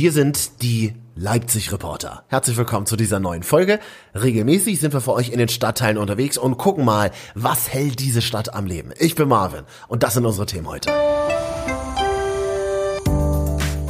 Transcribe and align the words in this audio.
Wir 0.00 0.12
sind 0.12 0.62
die 0.62 0.94
Leipzig 1.16 1.72
Reporter. 1.72 2.22
Herzlich 2.28 2.56
willkommen 2.56 2.86
zu 2.86 2.94
dieser 2.94 3.18
neuen 3.18 3.42
Folge. 3.42 3.80
Regelmäßig 4.14 4.78
sind 4.78 4.92
wir 4.92 5.00
für 5.00 5.12
euch 5.12 5.30
in 5.30 5.40
den 5.40 5.48
Stadtteilen 5.48 5.98
unterwegs 5.98 6.38
und 6.38 6.56
gucken 6.56 6.84
mal, 6.84 7.10
was 7.34 7.68
hält 7.68 7.98
diese 7.98 8.22
Stadt 8.22 8.54
am 8.54 8.64
Leben. 8.64 8.92
Ich 8.96 9.16
bin 9.16 9.26
Marvin 9.26 9.64
und 9.88 10.04
das 10.04 10.14
sind 10.14 10.24
unsere 10.24 10.46
Themen 10.46 10.68
heute. 10.68 10.92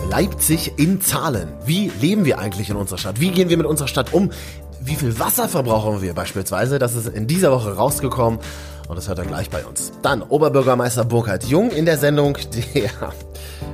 Leipzig 0.09 0.79
in 0.79 1.03
Zahlen. 1.03 1.53
Wie 1.67 1.93
leben 2.01 2.25
wir 2.25 2.39
eigentlich 2.39 2.71
in 2.71 2.77
unserer 2.77 2.97
Stadt? 2.97 3.21
Wie 3.21 3.29
gehen 3.29 3.51
wir 3.51 3.59
mit 3.59 3.67
unserer 3.67 3.89
Stadt 3.89 4.15
um? 4.15 4.31
Wie 4.81 4.95
viel 4.95 5.19
Wasser 5.19 5.47
verbrauchen 5.47 6.01
wir 6.01 6.15
beispielsweise? 6.15 6.79
Das 6.79 6.95
ist 6.95 7.07
in 7.07 7.27
dieser 7.27 7.53
Woche 7.53 7.77
rausgekommen 7.77 8.41
und 8.89 8.97
das 8.97 9.09
hört 9.09 9.19
er 9.19 9.27
gleich 9.27 9.51
bei 9.51 9.67
uns. 9.67 9.93
Dann 10.01 10.23
Oberbürgermeister 10.23 11.05
Burkhard 11.05 11.45
Jung 11.45 11.71
in 11.71 11.85
der 11.85 11.99
Sendung, 11.99 12.39
der 12.75 12.91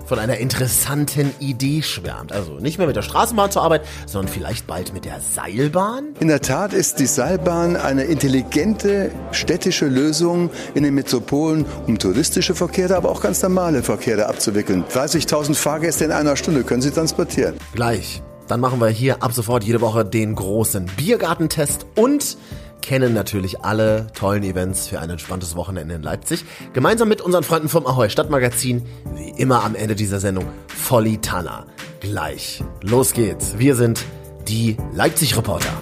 von 0.07 0.19
einer 0.19 0.39
interessanten 0.39 1.33
Idee 1.41 1.83
schwärmt. 1.83 2.33
Also 2.33 2.55
nicht 2.55 2.79
mehr 2.79 2.87
mit 2.87 2.97
der 2.97 3.03
Straßenbahn 3.03 3.51
zur 3.51 3.63
Arbeit, 3.63 3.83
sondern 4.07 4.33
vielleicht 4.33 4.67
bald 4.67 4.93
mit 4.93 5.05
der 5.05 5.21
Seilbahn? 5.21 6.15
In 6.21 6.29
der 6.29 6.41
Tat 6.41 6.73
ist 6.73 6.99
die 6.99 7.07
Seilbahn 7.07 7.77
eine 7.77 8.05
intelligente 8.05 9.11
städtische 9.33 9.87
Lösung 9.87 10.51
in 10.75 10.85
den 10.85 10.95
Metropolen, 10.95 11.65
um 11.87 11.99
touristische 11.99 12.55
Verkehre, 12.55 12.97
aber 12.97 13.11
auch 13.11 13.21
ganz 13.21 13.43
normale 13.43 13.83
Verkehre 13.83 14.27
abzuwickeln. 14.27 14.85
30.000 14.93 15.55
Fahrgäste 15.55 16.05
in 16.05 16.13
einer 16.13 16.37
Stunde 16.37 16.65
können 16.65 16.83
Sie 16.83 16.91
transportieren. 16.91 17.57
Gleich. 17.75 18.23
Dann 18.47 18.61
machen 18.61 18.79
wir 18.79 18.89
hier 18.89 19.23
ab 19.23 19.33
sofort 19.33 19.65
jede 19.65 19.81
Woche 19.81 20.05
den 20.05 20.35
großen 20.35 20.85
Biergartentest 20.97 21.87
und 21.97 22.37
kennen 22.85 23.15
natürlich 23.15 23.65
alle 23.65 24.09
tollen 24.13 24.43
Events 24.43 24.89
für 24.89 25.01
ein 25.01 25.09
entspanntes 25.09 25.57
Wochenende 25.57 25.95
in 25.95 26.03
Leipzig. 26.03 26.45
Gemeinsam 26.75 27.09
mit 27.09 27.23
unseren 27.23 27.43
Freunden 27.43 27.71
vom 27.71 27.87
Ahoi 27.87 28.11
Stadtmagazin, 28.11 28.85
wie 29.15 29.31
immer 29.41 29.65
am 29.65 29.75
Ende 29.75 29.95
dieser 29.95 30.21
Sendung, 30.21 30.45
Tanner. 31.23 31.65
Gleich. 32.01 32.63
Los 32.83 33.15
geht's. 33.15 33.59
Wir 33.59 33.75
sind 33.75 34.05
die 34.49 34.77
Leipzig 34.93 35.35
Reporter. 35.35 35.73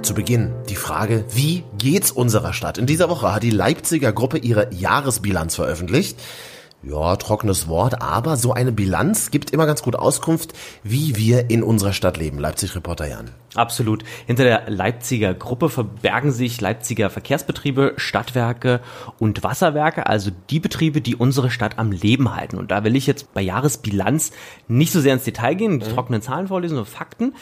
Zu 0.00 0.14
Beginn 0.14 0.54
die 0.70 0.76
Frage, 0.76 1.26
wie 1.30 1.62
geht's 1.76 2.10
unserer 2.10 2.54
Stadt? 2.54 2.78
In 2.78 2.86
dieser 2.86 3.10
Woche 3.10 3.34
hat 3.34 3.42
die 3.42 3.50
Leipziger 3.50 4.14
Gruppe 4.14 4.38
ihre 4.38 4.72
Jahresbilanz 4.72 5.54
veröffentlicht 5.56 6.16
ja, 6.86 7.16
trockenes 7.16 7.68
Wort, 7.68 8.02
aber 8.02 8.36
so 8.36 8.52
eine 8.52 8.72
Bilanz 8.72 9.30
gibt 9.30 9.50
immer 9.50 9.66
ganz 9.66 9.82
gut 9.82 9.96
Auskunft, 9.96 10.52
wie 10.82 11.16
wir 11.16 11.50
in 11.50 11.62
unserer 11.62 11.92
Stadt 11.92 12.16
leben. 12.16 12.38
Leipzig-Reporter 12.38 13.08
Jan. 13.08 13.30
Absolut. 13.54 14.04
Hinter 14.26 14.44
der 14.44 14.68
Leipziger 14.68 15.32
Gruppe 15.32 15.68
verbergen 15.68 16.32
sich 16.32 16.60
Leipziger 16.60 17.08
Verkehrsbetriebe, 17.08 17.94
Stadtwerke 17.96 18.80
und 19.18 19.44
Wasserwerke, 19.44 20.06
also 20.06 20.30
die 20.50 20.60
Betriebe, 20.60 21.00
die 21.00 21.16
unsere 21.16 21.50
Stadt 21.50 21.78
am 21.78 21.92
Leben 21.92 22.34
halten. 22.34 22.58
Und 22.58 22.70
da 22.70 22.84
will 22.84 22.96
ich 22.96 23.06
jetzt 23.06 23.32
bei 23.32 23.42
Jahresbilanz 23.42 24.32
nicht 24.66 24.92
so 24.92 25.00
sehr 25.00 25.14
ins 25.14 25.24
Detail 25.24 25.54
gehen, 25.54 25.78
die 25.78 25.86
mhm. 25.86 25.94
trockenen 25.94 26.22
Zahlen 26.22 26.48
vorlesen, 26.48 26.76
sondern 26.76 26.92
Fakten. 26.92 27.34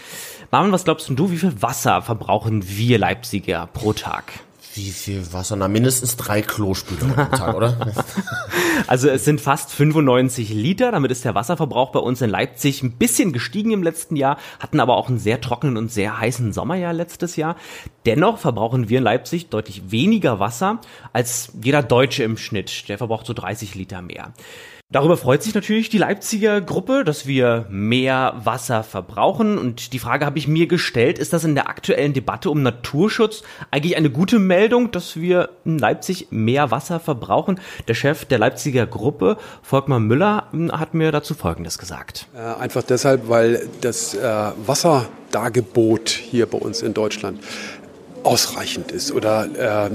Marvin, 0.51 0.73
was 0.73 0.85
glaubst 0.85 1.09
du, 1.09 1.31
wie 1.31 1.39
viel 1.39 1.63
Wasser 1.63 2.03
verbrauchen 2.03 2.69
wir 2.69 2.99
Leipziger 2.99 3.67
pro 3.73 3.93
Tag? 3.93 4.33
Wie 4.75 4.91
viel 4.91 5.33
Wasser? 5.35 5.57
Na, 5.57 5.69
mindestens 5.69 6.17
drei 6.17 6.41
Klospüler 6.41 7.19
am 7.19 7.31
Tag, 7.31 7.55
oder? 7.55 7.93
also 8.87 9.11
es 9.11 9.25
sind 9.25 9.41
fast 9.41 9.71
95 9.71 10.49
Liter. 10.49 10.93
Damit 10.93 11.11
ist 11.11 11.27
der 11.27 11.35
Wasserverbrauch 11.35 11.93
bei 11.93 11.99
uns 11.99 12.23
in 12.23 12.31
Leipzig 12.31 12.83
ein 12.83 12.93
bisschen 12.93 13.35
gestiegen 13.35 13.73
im 13.73 13.83
letzten 13.83 14.17
Jahr, 14.17 14.39
hatten 14.61 14.81
aber 14.81 14.97
auch 14.97 15.09
einen 15.09 15.19
sehr 15.19 15.43
trockenen 15.43 15.77
und 15.77 15.93
sehr 15.93 16.19
heißen 16.19 16.55
Sommerjahr 16.55 16.95
letztes 16.95 17.37
Jahr. 17.37 17.57
Dennoch 18.07 18.39
verbrauchen 18.39 18.89
wir 18.89 18.99
in 18.99 19.05
Leipzig 19.05 19.51
deutlich 19.51 19.91
weniger 19.91 20.41
Wasser 20.41 20.81
als 21.13 21.53
jeder 21.63 21.83
Deutsche 21.83 22.25
im 22.25 22.39
Schnitt. 22.39 22.89
Der 22.89 22.97
verbraucht 22.97 23.27
so 23.27 23.35
30 23.35 23.75
Liter 23.75 24.01
mehr. 24.01 24.33
Darüber 24.93 25.17
freut 25.17 25.43
sich 25.43 25.55
natürlich 25.55 25.89
die 25.89 25.97
Leipziger 25.97 26.61
Gruppe, 26.61 27.03
dass 27.03 27.27
wir 27.27 27.65
mehr 27.71 28.35
Wasser 28.45 28.83
verbrauchen. 28.83 29.57
Und 29.57 29.95
die 29.95 29.99
Frage 29.99 30.27
habe 30.27 30.37
ich 30.37 30.47
mir 30.47 30.67
gestellt, 30.67 31.19
ist 31.19 31.33
das 31.33 31.45
in 31.45 31.55
der 31.55 31.71
aktuellen 31.71 32.13
Debatte 32.13 32.51
um 32.51 32.63
Naturschutz 32.63 33.43
eigentlich 33.71 33.97
eine 33.97 34.11
gute 34.11 34.39
Meldung, 34.39 34.91
dass 34.91 35.17
wir 35.17 35.49
in 35.65 35.79
Leipzig 35.79 36.27
mehr 36.29 36.71
Wasser 36.71 37.01
verbrauchen? 37.01 37.59
Der 37.89 37.95
Chef 37.95 38.27
der 38.27 38.39
Leipziger 38.39 38.87
Gruppe, 38.87 39.39
Volkmar 39.63 39.99
Müller, 39.99 40.49
hat 40.73 40.93
mir 40.93 41.11
dazu 41.11 41.33
Folgendes 41.33 41.79
gesagt. 41.79 42.27
Äh, 42.35 42.61
einfach 42.61 42.83
deshalb, 42.83 43.31
weil 43.31 43.67
das 43.81 44.15
äh, 44.15 44.51
Wasserdargebot 44.67 46.11
hier 46.11 46.45
bei 46.45 46.59
uns 46.59 46.83
in 46.83 46.93
Deutschland 46.93 47.41
ausreichend 48.25 48.93
ist 48.93 49.13
oder 49.13 49.49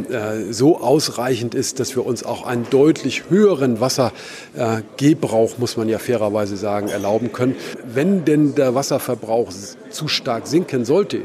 äh, 0.09 0.47
äh, 0.49 0.53
so 0.53 0.79
ausreichend 0.79 1.55
ist, 1.55 1.79
dass 1.79 1.95
wir 1.95 2.05
uns 2.05 2.23
auch 2.23 2.45
einen 2.45 2.69
deutlich 2.69 3.29
höheren 3.29 3.79
Wassergebrauch, 3.79 5.57
muss 5.57 5.77
man 5.77 5.89
ja 5.89 5.99
fairerweise 5.99 6.57
sagen, 6.57 6.89
erlauben 6.89 7.31
können. 7.31 7.55
Wenn 7.85 8.25
denn 8.25 8.55
der 8.55 8.75
Wasserverbrauch 8.75 9.51
zu 9.89 10.07
stark 10.07 10.47
sinken 10.47 10.85
sollte, 10.85 11.21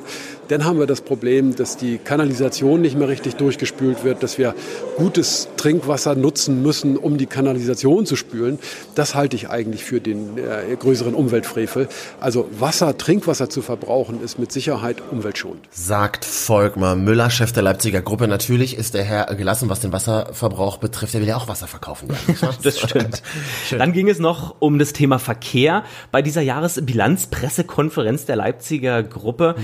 dann 0.48 0.64
haben 0.64 0.78
wir 0.78 0.86
das 0.86 1.00
Problem, 1.00 1.54
dass 1.54 1.76
die 1.76 1.98
Kanalisation 1.98 2.80
nicht 2.80 2.98
mehr 2.98 3.08
richtig 3.08 3.36
durchgespült 3.36 4.04
wird, 4.04 4.22
dass 4.22 4.38
wir 4.38 4.54
gutes 4.96 5.48
Trinkwasser 5.56 6.14
nutzen 6.14 6.62
müssen, 6.62 6.96
um 6.96 7.16
die 7.18 7.26
Kanalisation 7.26 8.06
zu 8.06 8.16
spülen. 8.16 8.58
Das 8.94 9.14
halte 9.14 9.36
ich 9.36 9.48
eigentlich 9.48 9.84
für 9.84 10.00
den 10.00 10.38
äh, 10.38 10.76
größeren 10.76 11.14
Umweltfrevel. 11.14 11.88
Also 12.20 12.48
Wasser, 12.58 12.96
Trinkwasser 12.98 13.48
zu 13.48 13.62
verbrauchen, 13.62 14.22
ist 14.22 14.38
mit 14.38 14.52
Sicherheit 14.52 15.02
umweltschonend. 15.10 15.66
Sagt 15.70 16.24
Volkmar 16.24 16.96
Müller, 16.96 17.30
Chef 17.30 17.52
der 17.52 17.62
Leipziger 17.62 18.02
Gruppe. 18.02 18.28
Natürlich 18.28 18.76
ist 18.76 18.94
der 18.94 19.04
Herr 19.04 19.34
gelassen, 19.34 19.68
was 19.68 19.80
den 19.80 19.92
Wasserverbrauch 19.92 20.78
betrifft. 20.78 21.14
Er 21.14 21.20
will 21.20 21.28
ja 21.28 21.36
auch 21.36 21.48
Wasser 21.48 21.66
verkaufen. 21.66 22.08
das 22.62 22.80
stimmt. 22.80 23.22
Dann 23.70 23.92
ging 23.92 24.08
es 24.08 24.18
noch 24.18 24.56
um 24.58 24.78
das 24.78 24.92
Thema 24.92 25.18
Verkehr. 25.18 25.84
Bei 26.10 26.22
dieser 26.22 26.42
Jahresbilanzpressekonferenz 26.42 28.24
der 28.26 28.36
Leipziger 28.36 29.02
Gruppe, 29.02 29.54
mhm. 29.56 29.62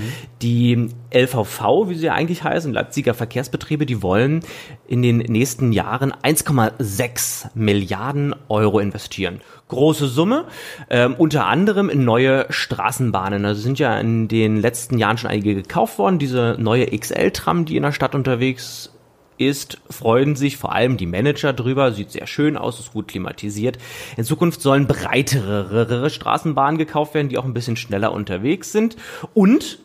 Die 0.75 0.89
LVV, 1.13 1.87
wie 1.87 1.95
sie 1.95 2.05
ja 2.07 2.13
eigentlich 2.13 2.43
heißen, 2.43 2.73
Leipziger 2.73 3.13
Verkehrsbetriebe, 3.13 3.85
die 3.85 4.01
wollen 4.01 4.41
in 4.87 5.01
den 5.01 5.17
nächsten 5.17 5.71
Jahren 5.71 6.13
1,6 6.13 7.49
Milliarden 7.55 8.35
Euro 8.47 8.79
investieren. 8.79 9.41
Große 9.67 10.07
Summe, 10.07 10.45
ähm, 10.89 11.15
unter 11.17 11.45
anderem 11.45 11.89
in 11.89 12.03
neue 12.03 12.45
Straßenbahnen. 12.49 13.45
Also 13.45 13.61
sind 13.61 13.79
ja 13.79 13.99
in 13.99 14.27
den 14.27 14.57
letzten 14.57 14.97
Jahren 14.97 15.17
schon 15.17 15.29
einige 15.29 15.55
gekauft 15.55 15.97
worden. 15.97 16.19
Diese 16.19 16.55
neue 16.59 16.87
XL-Tram, 16.87 17.65
die 17.65 17.77
in 17.77 17.83
der 17.83 17.91
Stadt 17.91 18.15
unterwegs 18.15 18.91
ist, 19.39 19.79
freuen 19.89 20.35
sich 20.35 20.57
vor 20.57 20.73
allem 20.73 20.97
die 20.97 21.05
Manager 21.05 21.53
drüber. 21.53 21.91
Sieht 21.91 22.11
sehr 22.11 22.27
schön 22.27 22.57
aus, 22.57 22.79
ist 22.79 22.93
gut 22.93 23.07
klimatisiert. 23.07 23.77
In 24.17 24.23
Zukunft 24.23 24.61
sollen 24.61 24.85
breitere 24.85 26.09
Straßenbahnen 26.09 26.77
gekauft 26.77 27.13
werden, 27.13 27.29
die 27.29 27.37
auch 27.37 27.45
ein 27.45 27.53
bisschen 27.53 27.77
schneller 27.77 28.11
unterwegs 28.11 28.71
sind. 28.71 28.97
Und 29.33 29.79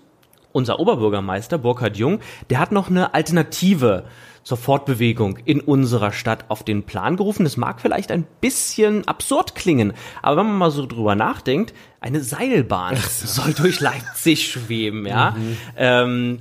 unser 0.55 0.79
Oberbürgermeister 0.79 1.59
Burkhard 1.59 1.97
Jung, 1.99 2.21
der 2.49 2.61
hat 2.61 2.73
noch 2.73 2.89
eine 2.89 3.13
Alternative 3.13 4.05
zur 4.45 4.57
Fortbewegung 4.57 5.39
in 5.45 5.61
unserer 5.61 6.13
Stadt 6.13 6.45
auf 6.49 6.63
den 6.63 6.85
Plan 6.85 7.17
gerufen. 7.17 7.45
Das 7.45 7.57
mag 7.57 7.81
vielleicht 7.81 8.13
ein 8.13 8.27
bisschen 8.41 9.07
absurd 9.09 9.55
klingen, 9.55 9.95
aber 10.23 10.39
wenn 10.39 10.47
man 10.47 10.59
mal 10.59 10.71
so 10.71 10.87
drüber 10.87 11.15
nachdenkt, 11.15 11.75
eine 12.01 12.21
Seilbahn 12.21 12.97
soll 12.97 13.53
durch 13.53 13.81
Leipzig 13.81 14.51
schweben, 14.51 15.07
ja. 15.07 15.33
Mhm. 15.33 15.57
Ähm, 15.77 16.39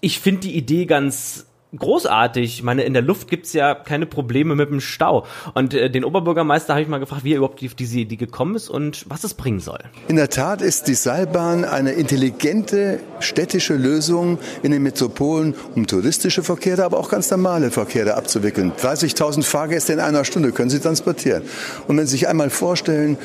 ich 0.00 0.20
finde 0.20 0.42
die 0.42 0.56
Idee 0.56 0.86
ganz 0.86 1.47
großartig. 1.76 2.54
Ich 2.54 2.62
meine, 2.62 2.82
in 2.82 2.92
der 2.92 3.02
Luft 3.02 3.28
gibt's 3.28 3.52
ja 3.52 3.74
keine 3.74 4.06
Probleme 4.06 4.54
mit 4.54 4.70
dem 4.70 4.80
Stau. 4.80 5.26
Und 5.54 5.74
äh, 5.74 5.90
den 5.90 6.04
Oberbürgermeister 6.04 6.74
habe 6.74 6.82
ich 6.82 6.88
mal 6.88 6.98
gefragt, 6.98 7.24
wie 7.24 7.32
er 7.32 7.38
überhaupt 7.38 7.62
auf 7.64 7.74
diese 7.74 7.98
Idee 7.98 8.16
gekommen 8.16 8.54
ist 8.54 8.68
und 8.68 9.04
was 9.08 9.24
es 9.24 9.34
bringen 9.34 9.60
soll. 9.60 9.80
In 10.08 10.16
der 10.16 10.30
Tat 10.30 10.62
ist 10.62 10.88
die 10.88 10.94
Seilbahn 10.94 11.64
eine 11.64 11.92
intelligente 11.92 13.00
städtische 13.20 13.74
Lösung 13.74 14.38
in 14.62 14.72
den 14.72 14.82
Metropolen, 14.82 15.54
um 15.74 15.86
touristische 15.86 16.42
Verkehre, 16.42 16.84
aber 16.84 16.98
auch 16.98 17.10
ganz 17.10 17.30
normale 17.30 17.70
Verkehre 17.70 18.14
abzuwickeln. 18.14 18.72
30.000 18.72 19.42
Fahrgäste 19.42 19.92
in 19.92 20.00
einer 20.00 20.24
Stunde 20.24 20.52
können 20.52 20.70
Sie 20.70 20.80
transportieren. 20.80 21.42
Und 21.86 21.98
wenn 21.98 22.06
Sie 22.06 22.12
sich 22.12 22.28
einmal 22.28 22.50
vorstellen, 22.50 23.18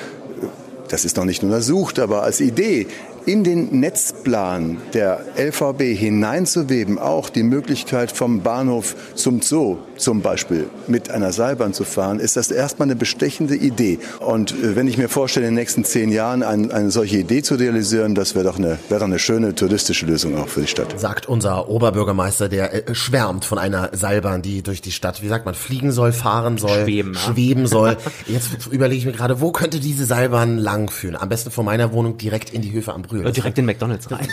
das 0.90 1.06
ist 1.06 1.18
noch 1.18 1.26
nicht 1.26 1.44
untersucht, 1.44 1.98
aber 1.98 2.24
als 2.24 2.40
Idee, 2.40 2.88
in 3.26 3.44
den 3.44 3.80
Netzplan 3.80 4.78
der 4.94 5.26
LVB 5.38 5.98
hineinzuweben, 5.98 7.00
auch 7.00 7.30
die 7.30 7.44
Möglichkeit 7.44 8.12
vom 8.12 8.42
Bahnhof 8.42 8.96
zum 9.16 9.42
Zoo 9.42 9.78
zum 10.04 10.22
Beispiel 10.22 10.70
mit 10.88 11.10
einer 11.10 11.32
Seilbahn 11.32 11.74
zu 11.74 11.84
fahren, 11.86 12.20
ist 12.20 12.36
das 12.36 12.52
erstmal 12.52 12.88
eine 12.88 12.96
bestechende 12.96 13.56
Idee. 13.56 14.00
Und 14.20 14.52
äh, 14.52 14.76
wenn 14.76 14.88
ich 14.88 14.98
mir 14.98 15.10
vorstelle, 15.10 15.48
in 15.48 15.54
den 15.54 15.62
nächsten 15.62 15.86
zehn 15.86 16.12
Jahren 16.12 16.44
ein, 16.44 16.72
eine 16.72 16.92
solche 16.92 17.18
Idee 17.18 17.42
zu 17.42 17.56
realisieren, 17.56 18.16
das 18.16 18.36
wäre 18.36 18.46
doch, 18.46 18.58
eine, 18.58 18.78
wäre 18.90 19.00
doch 19.00 19.08
eine 19.08 19.20
schöne 19.20 19.56
touristische 19.56 20.06
Lösung 20.06 20.38
auch 20.38 20.48
für 20.48 20.62
die 20.62 20.68
Stadt. 20.68 21.00
Sagt 21.00 21.28
unser 21.28 21.70
Oberbürgermeister, 21.70 22.50
der 22.50 22.90
äh, 22.90 22.96
schwärmt 22.96 23.46
von 23.46 23.58
einer 23.58 23.90
Seilbahn, 23.94 24.42
die 24.42 24.62
durch 24.62 24.82
die 24.82 24.92
Stadt, 24.92 25.24
wie 25.24 25.28
sagt 25.28 25.46
man, 25.46 25.56
fliegen 25.56 25.92
soll, 25.92 26.12
fahren 26.12 26.58
soll, 26.58 26.84
schweben, 26.84 27.16
schweben 27.16 27.66
soll. 27.66 27.98
Jetzt 28.28 28.68
überlege 28.72 29.00
ich 29.00 29.06
mir 29.06 29.14
gerade, 29.14 29.40
wo 29.40 29.52
könnte 29.52 29.80
diese 29.80 30.06
Seilbahn 30.06 30.58
langführen? 30.58 31.16
Am 31.16 31.30
besten 31.30 31.50
von 31.50 31.66
meiner 31.66 31.94
Wohnung 31.94 32.18
direkt 32.18 32.50
in 32.50 32.62
die 32.62 32.72
Höfe 32.72 32.94
am 32.94 33.04
Brühl. 33.04 33.32
Direkt 33.32 33.58
in 33.58 33.66
McDonalds 33.66 34.12
rein. 34.12 34.28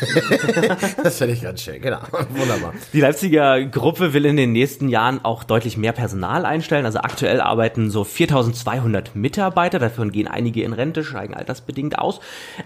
das 1.02 1.18
finde 1.18 1.34
ich 1.34 1.42
ganz 1.42 1.62
schön, 1.62 1.80
genau. 1.80 2.00
Wunderbar. 2.30 2.74
Die 2.92 3.00
Leipziger 3.00 3.64
Gruppe 3.64 4.12
will 4.12 4.26
in 4.26 4.36
den 4.36 4.52
nächsten 4.52 4.88
Jahren 4.88 5.24
auch 5.24 5.44
deutlich 5.44 5.59
deutlich 5.60 5.76
mehr 5.76 5.92
Personal 5.92 6.46
einstellen. 6.46 6.86
Also 6.86 7.00
aktuell 7.00 7.42
arbeiten 7.42 7.90
so 7.90 8.02
4200 8.02 9.14
Mitarbeiter, 9.14 9.78
davon 9.78 10.10
gehen 10.10 10.26
einige 10.26 10.62
in 10.62 10.72
Rente, 10.72 11.04
steigen 11.04 11.34
altersbedingt 11.34 11.98
aus. 11.98 12.20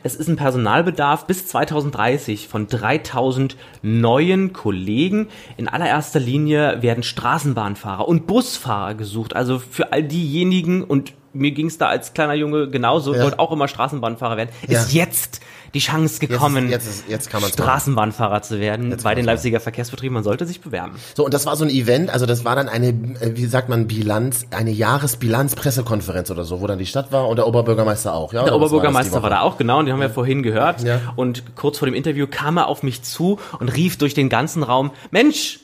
Es 0.04 0.14
ist 0.14 0.28
ein 0.28 0.36
Personalbedarf 0.36 1.26
bis 1.26 1.48
2030 1.48 2.46
von 2.46 2.68
3000 2.68 3.56
neuen 3.82 4.52
Kollegen. 4.52 5.26
In 5.56 5.66
allererster 5.66 6.20
Linie 6.20 6.82
werden 6.82 7.02
Straßenbahnfahrer 7.02 8.06
und 8.06 8.28
Busfahrer 8.28 8.94
gesucht. 8.94 9.34
Also 9.34 9.58
für 9.58 9.92
all 9.92 10.04
diejenigen 10.04 10.84
und 10.84 11.14
mir 11.34 11.50
ging 11.50 11.66
es 11.66 11.78
da 11.78 11.88
als 11.88 12.14
kleiner 12.14 12.34
Junge 12.34 12.68
genauso, 12.68 13.14
ja. 13.14 13.22
wollte 13.22 13.38
auch 13.38 13.52
immer 13.52 13.68
Straßenbahnfahrer 13.68 14.36
werden, 14.36 14.50
ja. 14.68 14.80
ist 14.80 14.92
jetzt 14.92 15.40
die 15.74 15.80
Chance 15.80 16.20
gekommen, 16.20 16.68
jetzt, 16.68 16.86
ist, 16.86 17.04
jetzt, 17.08 17.26
ist, 17.26 17.42
jetzt 17.42 17.54
Straßenbahnfahrer 17.54 18.42
zu 18.42 18.60
werden 18.60 18.92
jetzt 18.92 19.02
bei 19.02 19.16
den 19.16 19.24
Leipziger 19.24 19.58
Verkehrsbetrieben. 19.58 20.14
Man 20.14 20.22
sollte 20.22 20.46
sich 20.46 20.60
bewerben. 20.60 20.92
So, 21.14 21.24
und 21.24 21.34
das 21.34 21.46
war 21.46 21.56
so 21.56 21.64
ein 21.64 21.70
Event, 21.70 22.10
also 22.10 22.26
das 22.26 22.44
war 22.44 22.54
dann 22.54 22.68
eine, 22.68 22.88
äh, 22.88 23.32
wie 23.34 23.46
sagt 23.46 23.68
man, 23.68 23.88
Bilanz, 23.88 24.46
eine 24.52 24.70
Jahresbilanz-Pressekonferenz 24.70 26.30
oder 26.30 26.44
so, 26.44 26.60
wo 26.60 26.66
dann 26.68 26.78
die 26.78 26.86
Stadt 26.86 27.10
war 27.10 27.28
und 27.28 27.36
der 27.36 27.48
Oberbürgermeister 27.48 28.14
auch. 28.14 28.32
Ja, 28.32 28.44
der 28.44 28.54
Oberbürgermeister 28.54 29.14
war, 29.14 29.24
war, 29.24 29.30
da 29.30 29.40
auch, 29.40 29.58
genau, 29.58 29.80
und 29.80 29.86
die 29.86 29.92
haben 29.92 30.00
wir 30.00 30.10
vorhin 30.10 30.44
gehört. 30.44 30.82
Ja. 30.84 31.00
Und 31.16 31.56
kurz 31.56 31.78
vor 31.78 31.86
dem 31.86 31.94
Interview 31.94 32.28
kam 32.28 32.56
er 32.56 32.68
auf 32.68 32.84
mich 32.84 33.02
zu 33.02 33.40
und 33.58 33.74
rief 33.74 33.98
durch 33.98 34.14
den 34.14 34.28
ganzen 34.28 34.62
Raum, 34.62 34.92
Mensch, 35.10 35.60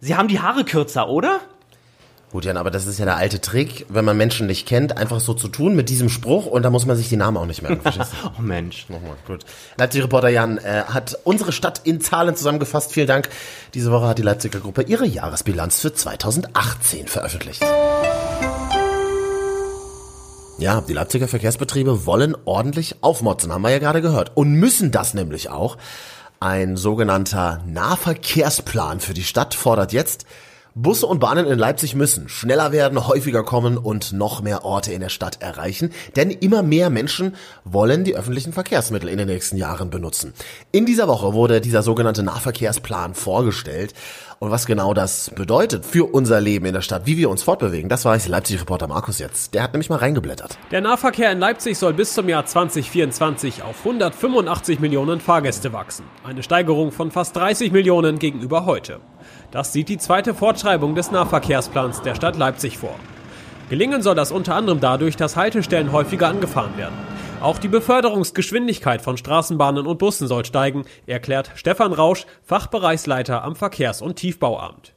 Sie 0.00 0.16
haben 0.16 0.26
die 0.26 0.40
Haare 0.40 0.64
kürzer, 0.64 1.08
oder? 1.08 1.38
Gut, 2.32 2.46
Jan, 2.46 2.56
aber 2.56 2.70
das 2.70 2.86
ist 2.86 2.98
ja 2.98 3.04
der 3.04 3.18
alte 3.18 3.42
Trick, 3.42 3.84
wenn 3.90 4.06
man 4.06 4.16
Menschen 4.16 4.46
nicht 4.46 4.66
kennt, 4.66 4.96
einfach 4.96 5.20
so 5.20 5.34
zu 5.34 5.48
tun 5.48 5.76
mit 5.76 5.90
diesem 5.90 6.08
Spruch 6.08 6.46
und 6.46 6.62
da 6.62 6.70
muss 6.70 6.86
man 6.86 6.96
sich 6.96 7.10
die 7.10 7.18
Namen 7.18 7.36
auch 7.36 7.44
nicht 7.44 7.60
merken. 7.60 7.82
oh 8.38 8.40
Mensch. 8.40 8.88
Nochmal, 8.88 9.16
gut. 9.26 9.44
Leipzig-Reporter 9.76 10.30
Jan 10.30 10.56
äh, 10.56 10.84
hat 10.86 11.18
unsere 11.24 11.52
Stadt 11.52 11.82
in 11.84 12.00
Zahlen 12.00 12.34
zusammengefasst. 12.34 12.90
Vielen 12.90 13.06
Dank. 13.06 13.28
Diese 13.74 13.92
Woche 13.92 14.06
hat 14.06 14.16
die 14.16 14.22
Leipziger 14.22 14.60
Gruppe 14.60 14.80
ihre 14.80 15.04
Jahresbilanz 15.04 15.78
für 15.78 15.92
2018 15.92 17.06
veröffentlicht. 17.06 17.62
Ja, 20.56 20.80
die 20.80 20.94
Leipziger 20.94 21.28
Verkehrsbetriebe 21.28 22.06
wollen 22.06 22.34
ordentlich 22.46 22.96
aufmotzen, 23.02 23.52
haben 23.52 23.60
wir 23.60 23.70
ja 23.72 23.78
gerade 23.78 24.00
gehört. 24.00 24.32
Und 24.38 24.54
müssen 24.54 24.90
das 24.90 25.12
nämlich 25.12 25.50
auch. 25.50 25.76
Ein 26.40 26.78
sogenannter 26.78 27.62
Nahverkehrsplan 27.66 29.00
für 29.00 29.12
die 29.12 29.22
Stadt 29.22 29.52
fordert 29.52 29.92
jetzt 29.92 30.24
Busse 30.74 31.06
und 31.06 31.18
Bahnen 31.20 31.46
in 31.46 31.58
Leipzig 31.58 31.94
müssen 31.94 32.30
schneller 32.30 32.72
werden, 32.72 33.06
häufiger 33.06 33.42
kommen 33.42 33.76
und 33.76 34.14
noch 34.14 34.40
mehr 34.40 34.64
Orte 34.64 34.90
in 34.90 35.02
der 35.02 35.10
Stadt 35.10 35.42
erreichen, 35.42 35.92
denn 36.16 36.30
immer 36.30 36.62
mehr 36.62 36.88
Menschen 36.88 37.36
wollen 37.64 38.04
die 38.04 38.16
öffentlichen 38.16 38.54
Verkehrsmittel 38.54 39.10
in 39.10 39.18
den 39.18 39.28
nächsten 39.28 39.58
Jahren 39.58 39.90
benutzen. 39.90 40.32
In 40.70 40.86
dieser 40.86 41.08
Woche 41.08 41.34
wurde 41.34 41.60
dieser 41.60 41.82
sogenannte 41.82 42.22
Nahverkehrsplan 42.22 43.12
vorgestellt 43.12 43.92
und 44.38 44.50
was 44.50 44.64
genau 44.64 44.94
das 44.94 45.30
bedeutet 45.34 45.84
für 45.84 46.12
unser 46.12 46.40
Leben 46.40 46.64
in 46.64 46.72
der 46.72 46.80
Stadt, 46.80 47.02
wie 47.04 47.18
wir 47.18 47.28
uns 47.28 47.42
fortbewegen, 47.42 47.90
das 47.90 48.06
weiß 48.06 48.28
Leipzig-Reporter 48.28 48.88
Markus 48.88 49.18
jetzt. 49.18 49.52
Der 49.52 49.62
hat 49.62 49.74
nämlich 49.74 49.90
mal 49.90 49.96
reingeblättert. 49.96 50.58
Der 50.70 50.80
Nahverkehr 50.80 51.30
in 51.30 51.38
Leipzig 51.38 51.76
soll 51.76 51.92
bis 51.92 52.14
zum 52.14 52.30
Jahr 52.30 52.46
2024 52.46 53.62
auf 53.62 53.78
185 53.80 54.80
Millionen 54.80 55.20
Fahrgäste 55.20 55.74
wachsen. 55.74 56.06
Eine 56.24 56.42
Steigerung 56.42 56.92
von 56.92 57.10
fast 57.10 57.36
30 57.36 57.72
Millionen 57.72 58.18
gegenüber 58.18 58.64
heute. 58.64 59.00
Das 59.52 59.72
sieht 59.72 59.90
die 59.90 59.98
zweite 59.98 60.34
Fortschreibung 60.34 60.94
des 60.94 61.10
Nahverkehrsplans 61.10 62.00
der 62.00 62.14
Stadt 62.14 62.36
Leipzig 62.36 62.78
vor. 62.78 62.94
Gelingen 63.68 64.02
soll 64.02 64.14
das 64.14 64.32
unter 64.32 64.54
anderem 64.54 64.80
dadurch, 64.80 65.16
dass 65.16 65.36
Haltestellen 65.36 65.92
häufiger 65.92 66.28
angefahren 66.28 66.76
werden. 66.78 66.94
Auch 67.42 67.58
die 67.58 67.68
Beförderungsgeschwindigkeit 67.68 69.02
von 69.02 69.18
Straßenbahnen 69.18 69.86
und 69.86 69.98
Bussen 69.98 70.26
soll 70.26 70.44
steigen, 70.44 70.84
erklärt 71.06 71.50
Stefan 71.54 71.92
Rausch, 71.92 72.24
Fachbereichsleiter 72.42 73.44
am 73.44 73.54
Verkehrs- 73.54 74.00
und 74.00 74.16
Tiefbauamt. 74.16 74.94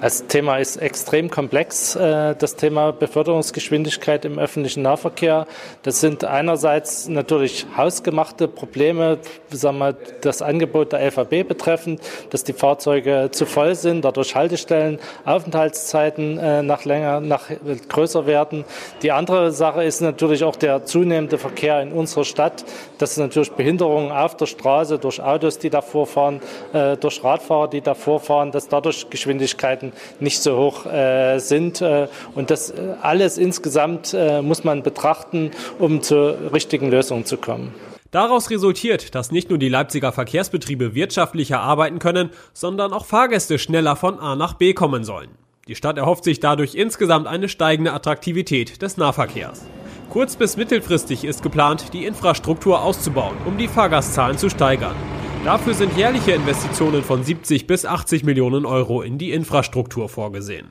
Das 0.00 0.26
Thema 0.26 0.58
ist 0.58 0.76
extrem 0.76 1.28
komplex, 1.28 1.96
äh, 1.96 2.34
das 2.36 2.54
Thema 2.54 2.92
Beförderungsgeschwindigkeit 2.92 4.24
im 4.24 4.38
öffentlichen 4.38 4.82
Nahverkehr. 4.82 5.46
Das 5.82 6.00
sind 6.00 6.24
einerseits 6.24 7.08
natürlich 7.08 7.66
hausgemachte 7.76 8.46
Probleme, 8.46 9.18
sagen 9.50 9.78
wir, 9.78 9.96
das 10.20 10.40
Angebot 10.40 10.92
der 10.92 11.00
LVB 11.00 11.48
betreffend, 11.48 12.00
dass 12.30 12.44
die 12.44 12.52
Fahrzeuge 12.52 13.30
zu 13.32 13.44
voll 13.44 13.74
sind, 13.74 14.04
dadurch 14.04 14.34
Haltestellen, 14.34 14.98
Aufenthaltszeiten 15.24 16.38
äh, 16.38 16.62
nach 16.62 16.84
länger, 16.84 17.20
nach 17.20 17.50
größer 17.88 18.26
werden. 18.26 18.64
Die 19.02 19.10
andere 19.10 19.50
Sache 19.50 19.82
ist 19.82 20.00
natürlich 20.00 20.44
auch 20.44 20.56
der 20.56 20.84
zunehmende 20.84 21.38
Verkehr 21.38 21.80
in 21.82 21.92
unserer 21.92 22.24
Stadt. 22.24 22.64
Das 22.98 23.16
sind 23.16 23.24
natürlich 23.24 23.52
Behinderungen 23.52 24.12
auf 24.12 24.36
der 24.36 24.46
Straße 24.46 24.98
durch 24.98 25.20
Autos, 25.20 25.58
die 25.58 25.70
davor 25.70 26.06
fahren, 26.06 26.40
äh, 26.72 26.96
durch 26.96 27.24
Radfahrer, 27.24 27.68
die 27.68 27.80
davor 27.80 28.20
fahren, 28.20 28.52
dass 28.52 28.68
dadurch 28.68 29.10
Geschwindigkeit 29.10 29.77
Geschwindigkeiten 29.78 29.92
nicht 30.20 30.42
so 30.42 30.56
hoch 30.56 30.86
äh, 30.86 31.38
sind. 31.38 31.80
Äh, 31.80 32.08
und 32.34 32.50
das 32.50 32.70
äh, 32.70 32.94
alles 33.02 33.38
insgesamt 33.38 34.14
äh, 34.14 34.42
muss 34.42 34.64
man 34.64 34.82
betrachten, 34.82 35.50
um 35.78 36.02
zur 36.02 36.52
richtigen 36.52 36.90
Lösung 36.90 37.24
zu 37.24 37.36
kommen. 37.36 37.74
Daraus 38.10 38.48
resultiert, 38.50 39.14
dass 39.14 39.32
nicht 39.32 39.50
nur 39.50 39.58
die 39.58 39.68
Leipziger 39.68 40.12
Verkehrsbetriebe 40.12 40.94
wirtschaftlicher 40.94 41.60
arbeiten 41.60 41.98
können, 41.98 42.30
sondern 42.54 42.92
auch 42.92 43.04
Fahrgäste 43.04 43.58
schneller 43.58 43.96
von 43.96 44.18
A 44.18 44.34
nach 44.34 44.54
B 44.54 44.72
kommen 44.72 45.04
sollen. 45.04 45.28
Die 45.66 45.74
Stadt 45.74 45.98
erhofft 45.98 46.24
sich 46.24 46.40
dadurch 46.40 46.74
insgesamt 46.74 47.26
eine 47.26 47.50
steigende 47.50 47.92
Attraktivität 47.92 48.80
des 48.80 48.96
Nahverkehrs. 48.96 49.66
Kurz- 50.08 50.36
bis 50.36 50.56
mittelfristig 50.56 51.24
ist 51.24 51.42
geplant, 51.42 51.92
die 51.92 52.06
Infrastruktur 52.06 52.80
auszubauen, 52.80 53.36
um 53.44 53.58
die 53.58 53.68
Fahrgastzahlen 53.68 54.38
zu 54.38 54.48
steigern. 54.48 54.96
Dafür 55.44 55.72
sind 55.72 55.96
jährliche 55.96 56.32
Investitionen 56.32 57.02
von 57.02 57.22
70 57.22 57.66
bis 57.66 57.86
80 57.86 58.24
Millionen 58.24 58.66
Euro 58.66 59.02
in 59.02 59.18
die 59.18 59.32
Infrastruktur 59.32 60.08
vorgesehen. 60.08 60.68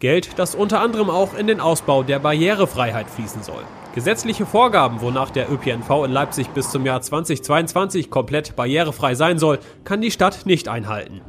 Geld, 0.00 0.38
das 0.38 0.56
unter 0.56 0.80
anderem 0.80 1.08
auch 1.08 1.34
in 1.34 1.46
den 1.46 1.60
Ausbau 1.60 2.02
der 2.02 2.18
Barrierefreiheit 2.18 3.08
fließen 3.08 3.42
soll. 3.42 3.62
Gesetzliche 3.94 4.44
Vorgaben, 4.44 5.00
wonach 5.00 5.30
der 5.30 5.50
ÖPNV 5.50 6.04
in 6.04 6.12
Leipzig 6.12 6.48
bis 6.48 6.70
zum 6.70 6.84
Jahr 6.84 7.00
2022 7.00 8.10
komplett 8.10 8.56
barrierefrei 8.56 9.14
sein 9.14 9.38
soll, 9.38 9.60
kann 9.84 10.00
die 10.00 10.10
Stadt 10.10 10.46
nicht 10.46 10.68
einhalten. 10.68 11.20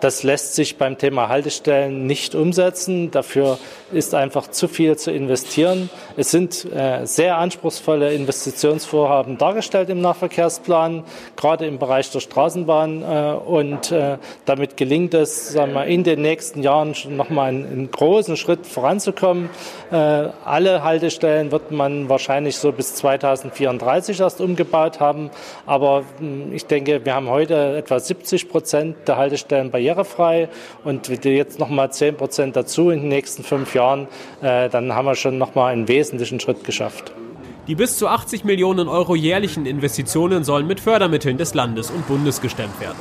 Das 0.00 0.22
lässt 0.22 0.54
sich 0.54 0.78
beim 0.78 0.96
Thema 0.96 1.28
Haltestellen 1.28 2.06
nicht 2.06 2.36
umsetzen. 2.36 3.10
Dafür 3.10 3.58
ist 3.92 4.14
einfach 4.14 4.48
zu 4.48 4.68
viel 4.68 4.96
zu 4.96 5.10
investieren. 5.10 5.90
Es 6.16 6.30
sind 6.30 6.66
äh, 6.72 7.04
sehr 7.04 7.36
anspruchsvolle 7.38 8.12
Investitionsvorhaben 8.14 9.38
dargestellt 9.38 9.90
im 9.90 10.00
Nahverkehrsplan, 10.00 11.02
gerade 11.34 11.66
im 11.66 11.78
Bereich 11.78 12.10
der 12.10 12.20
Straßenbahn. 12.20 13.02
Äh, 13.02 13.32
und 13.44 13.90
äh, 13.90 14.18
damit 14.44 14.76
gelingt 14.76 15.14
es, 15.14 15.52
sagen 15.52 15.72
wir, 15.72 15.86
in 15.86 16.04
den 16.04 16.22
nächsten 16.22 16.62
Jahren 16.62 16.94
schon 16.94 17.16
nochmal 17.16 17.48
einen, 17.48 17.66
einen 17.66 17.90
großen 17.90 18.36
Schritt 18.36 18.66
voranzukommen. 18.66 19.50
Äh, 19.90 19.96
alle 19.96 20.84
Haltestellen 20.84 21.50
wird 21.50 21.72
man 21.72 22.08
wahrscheinlich 22.08 22.56
so 22.56 22.70
bis 22.70 22.94
2034 22.94 24.20
erst 24.20 24.40
umgebaut 24.40 25.00
haben. 25.00 25.30
Aber 25.66 26.04
hm, 26.18 26.54
ich 26.54 26.66
denke, 26.66 27.04
wir 27.04 27.14
haben 27.14 27.28
heute 27.28 27.76
etwa 27.76 27.98
70 27.98 28.48
Prozent 28.48 28.96
der 29.08 29.16
Haltestellen 29.16 29.72
bei 29.72 29.87
barrierefrei 29.88 30.48
und 30.84 31.08
jetzt 31.24 31.58
nochmal 31.58 31.92
10 31.92 32.16
Prozent 32.16 32.56
dazu 32.56 32.90
in 32.90 33.00
den 33.00 33.08
nächsten 33.08 33.42
fünf 33.42 33.74
Jahren, 33.74 34.08
äh, 34.42 34.68
dann 34.68 34.94
haben 34.94 35.06
wir 35.06 35.14
schon 35.14 35.38
nochmal 35.38 35.72
einen 35.72 35.88
wesentlichen 35.88 36.40
Schritt 36.40 36.64
geschafft. 36.64 37.12
Die 37.66 37.74
bis 37.74 37.98
zu 37.98 38.08
80 38.08 38.44
Millionen 38.44 38.88
Euro 38.88 39.14
jährlichen 39.14 39.66
Investitionen 39.66 40.42
sollen 40.42 40.66
mit 40.66 40.80
Fördermitteln 40.80 41.36
des 41.36 41.54
Landes 41.54 41.90
und 41.90 42.06
Bundes 42.06 42.40
gestemmt 42.40 42.80
werden. 42.80 42.98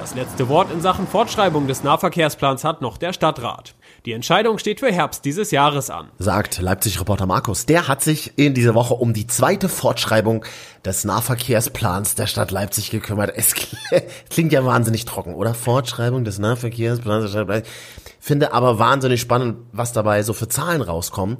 Das 0.00 0.14
letzte 0.14 0.48
Wort 0.48 0.72
in 0.72 0.80
Sachen 0.80 1.06
Fortschreibung 1.06 1.66
des 1.66 1.82
Nahverkehrsplans 1.82 2.64
hat 2.64 2.80
noch 2.80 2.96
der 2.96 3.12
Stadtrat. 3.12 3.74
Die 4.06 4.12
Entscheidung 4.12 4.58
steht 4.58 4.78
für 4.78 4.92
Herbst 4.92 5.24
dieses 5.24 5.50
Jahres 5.50 5.90
an. 5.90 6.10
Sagt 6.20 6.60
Leipzig-Reporter 6.60 7.26
Markus. 7.26 7.66
Der 7.66 7.88
hat 7.88 8.02
sich 8.02 8.38
in 8.38 8.54
dieser 8.54 8.76
Woche 8.76 8.94
um 8.94 9.12
die 9.12 9.26
zweite 9.26 9.68
Fortschreibung 9.68 10.44
des 10.84 11.02
Nahverkehrsplans 11.02 12.14
der 12.14 12.28
Stadt 12.28 12.52
Leipzig 12.52 12.92
gekümmert. 12.92 13.32
Es 13.34 13.52
klingt 14.30 14.52
ja 14.52 14.64
wahnsinnig 14.64 15.06
trocken, 15.06 15.34
oder? 15.34 15.54
Fortschreibung 15.54 16.22
des 16.22 16.38
Nahverkehrsplans 16.38 17.24
der 17.24 17.30
Stadt 17.30 17.48
Leipzig. 17.48 17.72
Finde 18.20 18.52
aber 18.52 18.78
wahnsinnig 18.78 19.20
spannend, 19.20 19.56
was 19.72 19.92
dabei 19.92 20.22
so 20.22 20.34
für 20.34 20.46
Zahlen 20.46 20.82
rauskommen. 20.82 21.38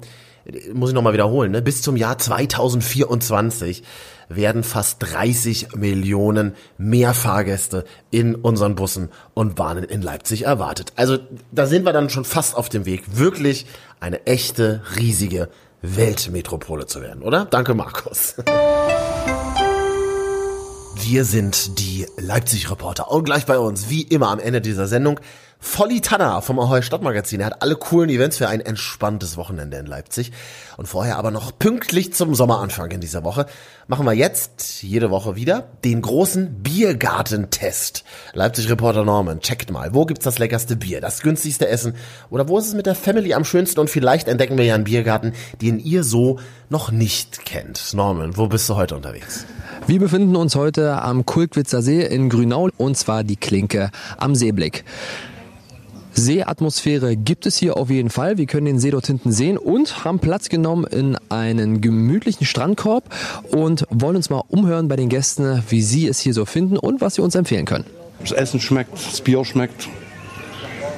Muss 0.73 0.91
ich 0.91 0.95
nochmal 0.95 1.13
wiederholen, 1.13 1.51
ne? 1.51 1.61
Bis 1.61 1.81
zum 1.81 1.97
Jahr 1.97 2.17
2024 2.17 3.83
werden 4.29 4.63
fast 4.63 4.97
30 4.99 5.75
Millionen 5.75 6.55
mehr 6.77 7.13
Fahrgäste 7.13 7.85
in 8.11 8.35
unseren 8.35 8.75
Bussen 8.75 9.09
und 9.33 9.55
Bahnen 9.55 9.83
in 9.83 10.01
Leipzig 10.01 10.45
erwartet. 10.45 10.93
Also 10.95 11.17
da 11.51 11.65
sind 11.65 11.85
wir 11.85 11.93
dann 11.93 12.09
schon 12.09 12.25
fast 12.25 12.55
auf 12.55 12.69
dem 12.69 12.85
Weg, 12.85 13.17
wirklich 13.17 13.65
eine 13.99 14.25
echte, 14.25 14.81
riesige 14.97 15.49
Weltmetropole 15.81 16.85
zu 16.85 17.01
werden, 17.01 17.23
oder? 17.23 17.45
Danke, 17.45 17.73
Markus. 17.73 18.35
Wir 20.95 21.25
sind 21.25 21.79
die 21.79 22.05
Leipzig-Reporter 22.17 23.11
und 23.11 23.23
gleich 23.23 23.45
bei 23.45 23.59
uns, 23.59 23.89
wie 23.89 24.01
immer 24.01 24.29
am 24.29 24.39
Ende 24.39 24.61
dieser 24.61 24.87
Sendung, 24.87 25.19
Volli 25.59 26.01
Tanner 26.01 26.41
vom 26.43 26.59
Ahoy 26.59 26.83
Stadtmagazin. 26.83 27.39
Er 27.39 27.47
hat 27.47 27.61
alle 27.61 27.75
coolen 27.75 28.09
Events 28.09 28.37
für 28.37 28.47
ein 28.47 28.61
entspanntes 28.61 29.37
Wochenende 29.37 29.77
in 29.77 29.87
Leipzig. 29.87 30.31
Und 30.77 30.87
vorher 30.87 31.17
aber 31.17 31.31
noch 31.31 31.57
pünktlich 31.57 32.13
zum 32.13 32.35
Sommeranfang 32.35 32.91
in 32.91 33.01
dieser 33.01 33.23
Woche 33.23 33.47
machen 33.87 34.05
wir 34.05 34.13
jetzt 34.13 34.83
jede 34.83 35.09
Woche 35.09 35.35
wieder 35.35 35.67
den 35.83 36.01
großen 36.01 36.61
Biergartentest. 36.61 38.03
Leipzig-Reporter 38.33 39.03
Norman, 39.03 39.39
checkt 39.39 39.71
mal, 39.71 39.93
wo 39.95 40.05
gibt's 40.05 40.25
das 40.25 40.37
leckerste 40.37 40.75
Bier, 40.75 41.01
das 41.01 41.21
günstigste 41.21 41.67
Essen 41.67 41.95
oder 42.29 42.47
wo 42.47 42.59
ist 42.59 42.67
es 42.67 42.73
mit 42.75 42.85
der 42.85 42.95
Family 42.95 43.33
am 43.33 43.43
schönsten 43.43 43.79
und 43.79 43.89
vielleicht 43.89 44.27
entdecken 44.27 44.57
wir 44.57 44.65
ja 44.65 44.75
einen 44.75 44.83
Biergarten, 44.83 45.33
den 45.61 45.79
ihr 45.79 46.03
so 46.03 46.39
noch 46.69 46.91
nicht 46.91 47.45
kennt. 47.45 47.93
Norman, 47.93 48.37
wo 48.37 48.47
bist 48.47 48.69
du 48.69 48.75
heute 48.75 48.95
unterwegs? 48.95 49.45
Wir 49.87 49.99
befinden 49.99 50.35
uns 50.35 50.55
heute 50.55 51.01
am 51.01 51.25
Kulkwitzer 51.25 51.81
See 51.81 52.01
in 52.01 52.29
Grünau 52.29 52.69
und 52.77 52.97
zwar 52.97 53.23
die 53.23 53.37
Klinke 53.37 53.89
am 54.17 54.35
Seeblick. 54.35 54.83
Seeatmosphäre 56.17 57.15
gibt 57.15 57.45
es 57.45 57.57
hier 57.57 57.77
auf 57.77 57.91
jeden 57.91 58.09
Fall. 58.09 58.39
Wir 58.39 58.47
können 58.47 58.65
den 58.65 58.79
See 58.79 58.89
dort 58.89 59.05
hinten 59.05 59.31
sehen 59.31 59.55
und 59.55 60.03
haben 60.03 60.17
Platz 60.17 60.49
genommen 60.49 60.83
in 60.85 61.15
einen 61.29 61.79
gemütlichen 61.79 62.47
Strandkorb 62.47 63.03
und 63.51 63.85
wollen 63.91 64.15
uns 64.15 64.31
mal 64.31 64.41
umhören 64.47 64.87
bei 64.87 64.95
den 64.95 65.09
Gästen, 65.09 65.63
wie 65.69 65.83
sie 65.83 66.07
es 66.07 66.19
hier 66.19 66.33
so 66.33 66.45
finden 66.45 66.77
und 66.77 67.01
was 67.01 67.15
sie 67.15 67.21
uns 67.21 67.35
empfehlen 67.35 67.65
können. 67.65 67.85
Das 68.19 68.31
Essen 68.31 68.59
schmeckt, 68.59 68.93
das 68.93 69.21
Bier 69.21 69.45
schmeckt. 69.45 69.89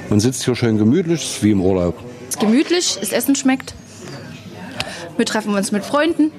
Man 0.08 0.20
sitzt 0.20 0.42
hier 0.44 0.56
schön 0.56 0.78
gemütlich, 0.78 1.38
wie 1.42 1.50
im 1.50 1.60
Urlaub. 1.60 1.98
Es 2.22 2.36
ist 2.36 2.40
gemütlich, 2.40 2.96
das 2.98 3.12
Essen 3.12 3.36
schmeckt. 3.36 3.74
Wir 5.18 5.26
treffen 5.26 5.54
uns 5.54 5.70
mit 5.70 5.84
Freunden. 5.84 6.32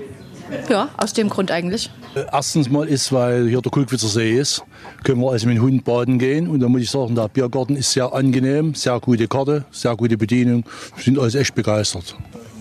Ja, 0.70 0.90
aus 0.98 1.14
dem 1.14 1.30
Grund 1.30 1.52
eigentlich. 1.52 1.90
Äh, 2.16 2.26
erstens 2.32 2.70
mal 2.70 2.88
ist, 2.88 3.12
weil 3.12 3.48
hier 3.48 3.62
der 3.62 3.72
Kulkwitzer 3.72 4.08
See 4.08 4.38
ist, 4.38 4.64
können 5.04 5.22
wir 5.22 5.32
also 5.32 5.48
mit 5.48 5.58
dem 5.58 5.64
Hund 5.64 5.84
baden 5.84 6.20
gehen. 6.20 6.48
Und 6.48 6.60
da 6.60 6.68
muss 6.68 6.82
ich 6.82 6.90
sagen, 6.90 7.16
der 7.16 7.28
Biergarten 7.28 7.76
ist 7.76 7.92
sehr 7.92 8.14
angenehm, 8.14 8.74
sehr 8.74 9.00
gute 9.00 9.28
Karte, 9.28 9.66
sehr 9.72 9.96
gute 9.96 10.18
Bedienung. 10.18 10.64
Wir 10.96 11.04
sind 11.04 11.20
alles 11.20 11.36
echt 11.36 11.56
begeistert. 11.56 12.16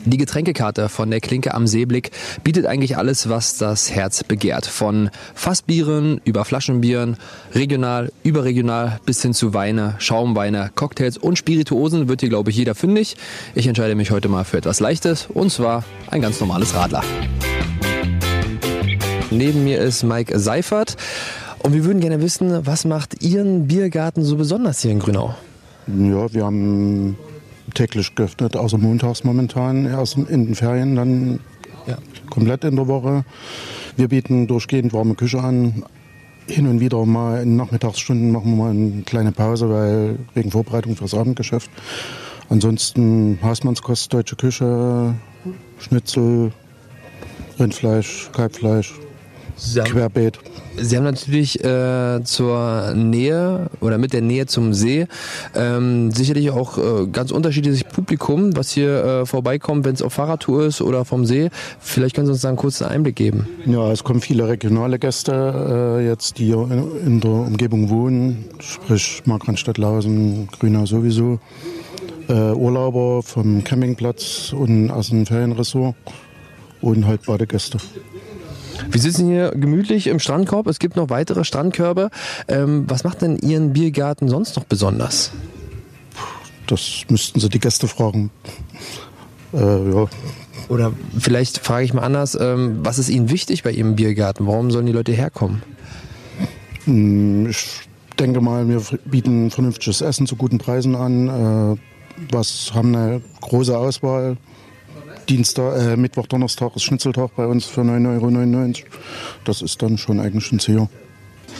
Die 0.06 0.16
Getränkekarte 0.16 0.88
von 0.88 1.10
der 1.10 1.20
Klinke 1.20 1.52
am 1.52 1.66
Seeblick 1.66 2.10
bietet 2.42 2.64
eigentlich 2.64 2.96
alles, 2.96 3.28
was 3.28 3.58
das 3.58 3.90
Herz 3.90 4.24
begehrt. 4.24 4.64
Von 4.64 5.10
Fassbieren 5.34 6.22
über 6.24 6.46
Flaschenbieren, 6.46 7.18
regional, 7.54 8.10
überregional 8.22 8.98
bis 9.04 9.20
hin 9.20 9.34
zu 9.34 9.52
Weine, 9.52 9.96
Schaumweine, 9.98 10.70
Cocktails 10.74 11.18
und 11.18 11.36
Spirituosen 11.36 12.08
wird 12.08 12.20
hier, 12.20 12.30
glaube 12.30 12.50
ich, 12.50 12.56
jeder 12.56 12.74
fündig. 12.74 13.16
Ich 13.54 13.66
entscheide 13.66 13.94
mich 13.94 14.10
heute 14.10 14.28
mal 14.28 14.44
für 14.44 14.56
etwas 14.56 14.80
Leichtes 14.80 15.28
und 15.32 15.52
zwar 15.52 15.84
ein 16.10 16.22
ganz 16.22 16.40
normales 16.40 16.74
Radler. 16.74 17.04
Neben 19.30 19.62
mir 19.64 19.78
ist 19.78 20.02
Mike 20.02 20.38
Seifert. 20.38 20.96
Und 21.62 21.72
wir 21.72 21.84
würden 21.84 22.00
gerne 22.00 22.20
wissen, 22.20 22.66
was 22.66 22.84
macht 22.84 23.22
Ihren 23.22 23.68
Biergarten 23.68 24.24
so 24.24 24.36
besonders 24.36 24.80
hier 24.80 24.90
in 24.90 24.98
Grünau? 24.98 25.34
Ja, 25.86 26.32
wir 26.32 26.44
haben 26.44 27.16
täglich 27.74 28.14
geöffnet, 28.14 28.56
außer 28.56 28.78
montags 28.78 29.24
momentan, 29.24 29.86
erst 29.86 30.16
in 30.16 30.46
den 30.46 30.54
Ferien, 30.54 30.96
dann 30.96 31.40
ja. 31.86 31.98
komplett 32.28 32.64
in 32.64 32.76
der 32.76 32.88
Woche. 32.88 33.24
Wir 33.96 34.08
bieten 34.08 34.46
durchgehend 34.46 34.92
warme 34.92 35.14
Küche 35.14 35.40
an. 35.40 35.84
Hin 36.46 36.66
und 36.66 36.80
wieder 36.80 37.04
mal 37.06 37.42
in 37.42 37.56
Nachmittagsstunden 37.56 38.32
machen 38.32 38.56
wir 38.56 38.64
mal 38.64 38.70
eine 38.70 39.02
kleine 39.02 39.30
Pause, 39.30 39.70
weil 39.70 40.18
wegen 40.34 40.50
Vorbereitung 40.50 40.96
fürs 40.96 41.14
Abendgeschäft. 41.14 41.70
Ansonsten 42.48 43.38
Hausmannskost, 43.42 44.12
deutsche 44.12 44.34
Küche, 44.34 45.14
Schnitzel, 45.78 46.50
Rindfleisch, 47.60 48.30
Kalbfleisch, 48.32 48.94
Sie 49.60 49.80
haben, 49.80 49.90
Querbeet. 49.90 50.38
Sie 50.78 50.96
haben 50.96 51.04
natürlich 51.04 51.62
äh, 51.62 52.20
zur 52.24 52.94
Nähe 52.94 53.68
oder 53.80 53.98
mit 53.98 54.12
der 54.12 54.22
Nähe 54.22 54.46
zum 54.46 54.72
See 54.72 55.06
ähm, 55.54 56.10
sicherlich 56.12 56.50
auch 56.50 56.78
äh, 56.78 57.06
ganz 57.06 57.30
unterschiedliches 57.30 57.84
Publikum, 57.84 58.56
was 58.56 58.70
hier 58.70 59.04
äh, 59.04 59.26
vorbeikommt, 59.26 59.84
wenn 59.84 59.94
es 59.94 60.02
auf 60.02 60.14
Fahrradtour 60.14 60.64
ist 60.64 60.80
oder 60.80 61.04
vom 61.04 61.26
See. 61.26 61.50
Vielleicht 61.78 62.16
können 62.16 62.26
Sie 62.26 62.32
uns 62.32 62.40
da 62.40 62.48
einen 62.48 62.56
kurzen 62.56 62.84
Einblick 62.84 63.16
geben. 63.16 63.46
Ja, 63.66 63.92
es 63.92 64.02
kommen 64.02 64.20
viele 64.20 64.48
regionale 64.48 64.98
Gäste 64.98 65.98
äh, 65.98 66.06
jetzt, 66.06 66.38
die 66.38 66.46
hier 66.46 66.66
in, 66.70 67.06
in, 67.06 67.20
der 67.20 67.30
Umgebung 67.30 67.90
wohnen, 67.90 68.46
sprich 68.60 69.22
Markranstädt-Lausen, 69.26 70.48
Grünau 70.58 70.86
sowieso. 70.86 71.38
Äh, 72.28 72.52
Urlauber 72.52 73.22
vom 73.22 73.64
Campingplatz 73.64 74.52
und 74.52 74.90
aus 74.90 75.08
dem 75.08 75.26
Ferienressort 75.26 75.96
und 76.80 77.06
halt 77.06 77.26
Badegäste. 77.26 77.78
Wir 78.88 79.00
sitzen 79.00 79.28
hier 79.28 79.50
gemütlich 79.50 80.06
im 80.06 80.18
Strandkorb. 80.18 80.66
Es 80.66 80.78
gibt 80.78 80.96
noch 80.96 81.10
weitere 81.10 81.44
Strandkörbe. 81.44 82.10
Ähm, 82.48 82.84
was 82.88 83.04
macht 83.04 83.22
denn 83.22 83.36
Ihren 83.38 83.72
Biergarten 83.72 84.28
sonst 84.28 84.56
noch 84.56 84.64
besonders? 84.64 85.32
Das 86.66 87.04
müssten 87.08 87.40
Sie 87.40 87.48
die 87.48 87.58
Gäste 87.58 87.88
fragen. 87.88 88.30
Äh, 89.52 89.58
ja. 89.58 90.08
Oder 90.68 90.92
vielleicht 91.18 91.58
frage 91.58 91.84
ich 91.84 91.94
mal 91.94 92.02
anders, 92.02 92.38
ähm, 92.40 92.78
was 92.82 92.98
ist 92.98 93.08
Ihnen 93.08 93.30
wichtig 93.30 93.62
bei 93.64 93.72
Ihrem 93.72 93.96
Biergarten? 93.96 94.46
Warum 94.46 94.70
sollen 94.70 94.86
die 94.86 94.92
Leute 94.92 95.12
herkommen? 95.12 95.62
Hm, 96.84 97.50
ich 97.50 97.80
denke 98.18 98.40
mal, 98.40 98.68
wir 98.68 98.80
bieten 99.04 99.50
vernünftiges 99.50 100.00
Essen 100.00 100.26
zu 100.26 100.36
guten 100.36 100.58
Preisen 100.58 100.94
an. 100.94 101.28
Äh, 101.28 101.76
was 102.30 102.72
haben 102.74 102.94
eine 102.94 103.22
große 103.40 103.76
Auswahl 103.76 104.36
Dienstag, 105.30 105.76
äh, 105.76 105.96
Mittwoch, 105.96 106.26
Donnerstag 106.26 106.74
ist 106.74 106.82
Schnitzeltag 106.82 107.30
bei 107.36 107.46
uns 107.46 107.64
für 107.64 107.82
9,99 107.82 108.82
Euro. 108.82 108.94
Das 109.44 109.62
ist 109.62 109.80
dann 109.80 109.96
schon 109.96 110.18
eigentlich 110.18 110.50
ein 110.50 110.58
Zehner. 110.58 110.90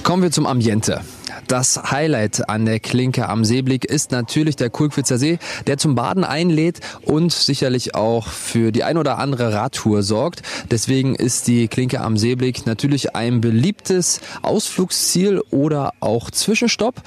Kommen 0.02 0.24
wir 0.24 0.32
zum 0.32 0.46
Ambiente. 0.46 1.02
Das 1.46 1.80
Highlight 1.90 2.48
an 2.48 2.64
der 2.64 2.80
Klinke 2.80 3.28
am 3.28 3.44
Seeblick 3.44 3.84
ist 3.84 4.10
natürlich 4.10 4.56
der 4.56 4.70
Kulkwitzer 4.70 5.18
See, 5.18 5.38
der 5.68 5.78
zum 5.78 5.94
Baden 5.94 6.24
einlädt 6.24 6.80
und 7.02 7.32
sicherlich 7.32 7.94
auch 7.94 8.26
für 8.26 8.72
die 8.72 8.82
ein 8.82 8.96
oder 8.96 9.18
andere 9.18 9.52
Radtour 9.52 10.02
sorgt. 10.02 10.42
Deswegen 10.70 11.14
ist 11.14 11.46
die 11.46 11.68
Klinke 11.68 12.00
am 12.00 12.16
Seeblick 12.16 12.66
natürlich 12.66 13.14
ein 13.14 13.40
beliebtes 13.40 14.20
Ausflugsziel 14.42 15.40
oder 15.50 15.92
auch 16.00 16.30
Zwischenstopp. 16.32 17.02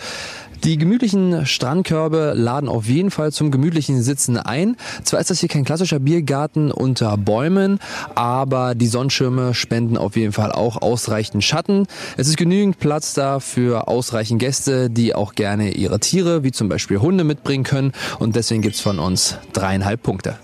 Die 0.63 0.77
gemütlichen 0.77 1.45
Strandkörbe 1.45 2.33
laden 2.37 2.69
auf 2.69 2.85
jeden 2.85 3.11
Fall 3.11 3.33
zum 3.33 3.51
gemütlichen 3.51 4.01
Sitzen 4.01 4.37
ein. 4.37 4.77
Zwar 5.03 5.19
ist 5.19 5.29
das 5.29 5.41
hier 5.41 5.49
kein 5.49 5.65
klassischer 5.65 5.99
Biergarten 5.99 6.71
unter 6.71 7.17
Bäumen, 7.17 7.79
aber 8.15 8.73
die 8.73 8.87
Sonnenschirme 8.87 9.53
spenden 9.53 9.97
auf 9.97 10.15
jeden 10.15 10.31
Fall 10.31 10.53
auch 10.53 10.81
ausreichend 10.81 11.43
Schatten. 11.43 11.85
Es 12.15 12.29
ist 12.29 12.37
genügend 12.37 12.79
Platz 12.79 13.13
da 13.13 13.41
für 13.41 13.89
ausreichend 13.89 14.39
Gäste, 14.39 14.89
die 14.89 15.13
auch 15.13 15.35
gerne 15.35 15.71
ihre 15.71 15.99
Tiere, 15.99 16.43
wie 16.43 16.53
zum 16.53 16.69
Beispiel 16.69 16.99
Hunde, 16.99 17.25
mitbringen 17.25 17.65
können. 17.65 17.91
Und 18.19 18.37
deswegen 18.37 18.61
gibt's 18.61 18.79
von 18.79 18.99
uns 18.99 19.37
dreieinhalb 19.51 20.01
Punkte. 20.01 20.37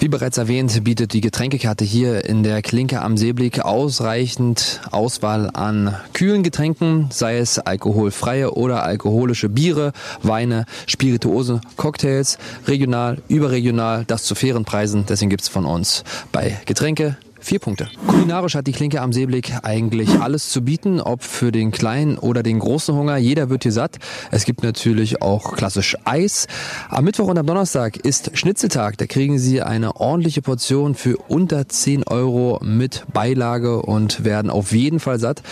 Wie 0.00 0.08
bereits 0.08 0.38
erwähnt, 0.38 0.82
bietet 0.82 1.12
die 1.12 1.20
Getränkekarte 1.20 1.84
hier 1.84 2.24
in 2.24 2.42
der 2.42 2.62
Klinke 2.62 3.02
am 3.02 3.18
Seeblick 3.18 3.60
ausreichend 3.60 4.80
Auswahl 4.90 5.50
an 5.52 5.94
kühlen 6.14 6.42
Getränken, 6.42 7.08
sei 7.10 7.36
es 7.36 7.58
alkoholfreie 7.58 8.54
oder 8.54 8.82
alkoholische 8.82 9.50
Biere, 9.50 9.92
Weine, 10.22 10.64
Spirituosen, 10.86 11.60
Cocktails, 11.76 12.38
regional, 12.66 13.18
überregional, 13.28 14.04
das 14.06 14.22
zu 14.22 14.34
fairen 14.34 14.64
Preisen. 14.64 15.04
Deswegen 15.06 15.28
gibt's 15.28 15.48
von 15.48 15.66
uns 15.66 16.02
bei 16.32 16.58
Getränke 16.64 17.18
Vier 17.40 17.58
Punkte. 17.58 17.88
Kulinarisch 18.06 18.54
hat 18.54 18.66
die 18.66 18.72
Klinke 18.72 19.00
am 19.00 19.12
Seeblick 19.12 19.52
eigentlich 19.62 20.20
alles 20.20 20.50
zu 20.50 20.62
bieten, 20.62 21.00
ob 21.00 21.22
für 21.22 21.50
den 21.50 21.70
kleinen 21.70 22.18
oder 22.18 22.42
den 22.42 22.58
großen 22.58 22.94
Hunger. 22.94 23.16
Jeder 23.16 23.48
wird 23.48 23.62
hier 23.62 23.72
satt. 23.72 23.98
Es 24.30 24.44
gibt 24.44 24.62
natürlich 24.62 25.22
auch 25.22 25.56
klassisch 25.56 25.96
Eis. 26.04 26.46
Am 26.90 27.04
Mittwoch 27.04 27.28
und 27.28 27.38
am 27.38 27.46
Donnerstag 27.46 27.96
ist 27.96 28.36
Schnitzeltag. 28.36 28.98
Da 28.98 29.06
kriegen 29.06 29.38
Sie 29.38 29.62
eine 29.62 29.96
ordentliche 29.96 30.42
Portion 30.42 30.94
für 30.94 31.16
unter 31.28 31.66
10 31.66 32.04
Euro 32.04 32.60
mit 32.62 33.04
Beilage 33.12 33.80
und 33.82 34.22
werden 34.22 34.50
auf 34.50 34.72
jeden 34.72 35.00
Fall 35.00 35.18
satt. 35.18 35.42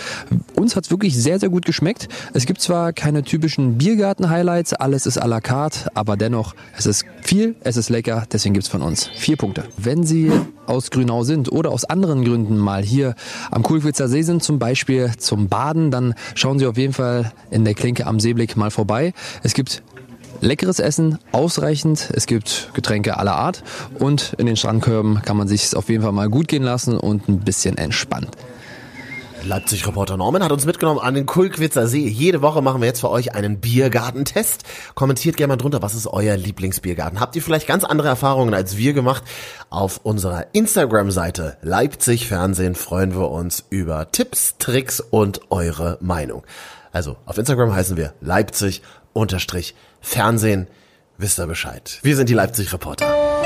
Uns 0.55 0.75
hat's 0.75 0.91
wirklich 0.91 1.17
sehr, 1.17 1.39
sehr 1.39 1.49
gut 1.49 1.65
geschmeckt. 1.65 2.07
Es 2.33 2.45
gibt 2.45 2.61
zwar 2.61 2.93
keine 2.93 3.23
typischen 3.23 3.77
Biergarten-Highlights, 3.77 4.73
alles 4.73 5.05
ist 5.05 5.21
à 5.21 5.27
la 5.27 5.41
carte, 5.41 5.89
aber 5.95 6.17
dennoch, 6.17 6.53
es 6.77 6.85
ist 6.85 7.05
viel, 7.21 7.55
es 7.61 7.77
ist 7.77 7.89
lecker, 7.89 8.25
deswegen 8.31 8.53
gibt's 8.53 8.69
von 8.69 8.81
uns 8.81 9.09
vier 9.15 9.37
Punkte. 9.37 9.63
Wenn 9.77 10.03
Sie 10.03 10.31
aus 10.69 10.91
Grünau 10.91 11.23
sind 11.23 11.51
oder 11.51 11.71
aus 11.71 11.78
anderen 11.85 12.25
Gründen 12.25 12.57
mal 12.57 12.83
hier 12.83 13.15
am 13.51 13.63
Kulkwitzer 13.63 14.07
See 14.07 14.21
sind, 14.21 14.43
zum 14.43 14.59
Beispiel 14.59 15.11
zum 15.17 15.47
Baden, 15.47 15.91
dann 15.91 16.13
schauen 16.35 16.59
Sie 16.59 16.65
auf 16.65 16.77
jeden 16.77 16.93
Fall 16.93 17.31
in 17.51 17.65
der 17.65 17.73
Klinke 17.73 18.07
am 18.07 18.19
Seeblick 18.19 18.57
mal 18.57 18.71
vorbei. 18.71 19.13
Es 19.43 19.53
gibt 19.53 19.83
leckeres 20.41 20.79
Essen, 20.79 21.19
ausreichend. 21.31 22.09
Es 22.13 22.25
gibt 22.25 22.69
Getränke 22.73 23.17
aller 23.17 23.35
Art 23.35 23.63
und 23.99 24.33
in 24.37 24.45
den 24.45 24.55
Strandkörben 24.55 25.21
kann 25.21 25.37
man 25.37 25.47
sich 25.47 25.75
auf 25.75 25.89
jeden 25.89 26.03
Fall 26.03 26.11
mal 26.11 26.29
gut 26.29 26.47
gehen 26.47 26.63
lassen 26.63 26.97
und 26.97 27.27
ein 27.27 27.39
bisschen 27.39 27.77
entspannen. 27.77 28.29
Leipzig-Reporter 29.43 30.17
Norman 30.17 30.43
hat 30.43 30.51
uns 30.51 30.65
mitgenommen 30.65 30.99
an 30.99 31.13
den 31.13 31.25
Kulkwitzer 31.25 31.87
See. 31.87 32.07
Jede 32.07 32.41
Woche 32.41 32.61
machen 32.61 32.81
wir 32.81 32.87
jetzt 32.87 32.99
für 32.99 33.09
euch 33.09 33.35
einen 33.35 33.59
Biergartentest. 33.59 34.63
Kommentiert 34.95 35.37
gerne 35.37 35.53
mal 35.53 35.57
drunter, 35.57 35.81
was 35.81 35.95
ist 35.95 36.07
euer 36.07 36.35
Lieblingsbiergarten? 36.37 37.19
Habt 37.19 37.35
ihr 37.35 37.41
vielleicht 37.41 37.67
ganz 37.67 37.83
andere 37.83 38.07
Erfahrungen 38.07 38.53
als 38.53 38.77
wir 38.77 38.93
gemacht? 38.93 39.23
Auf 39.69 40.01
unserer 40.03 40.47
Instagram-Seite 40.53 41.57
Leipzig 41.61 42.27
Fernsehen 42.27 42.75
freuen 42.75 43.13
wir 43.13 43.31
uns 43.31 43.63
über 43.69 44.11
Tipps, 44.11 44.55
Tricks 44.59 44.99
und 44.99 45.41
eure 45.51 45.97
Meinung. 46.01 46.43
Also 46.91 47.15
auf 47.25 47.37
Instagram 47.37 47.73
heißen 47.73 47.97
wir 47.97 48.13
Leipzig 48.21 48.81
unterstrich 49.13 49.75
Fernsehen. 50.01 50.67
Wisst 51.17 51.39
ihr 51.39 51.47
Bescheid. 51.47 51.99
Wir 52.01 52.15
sind 52.15 52.29
die 52.29 52.33
Leipzig-Reporter. 52.33 53.38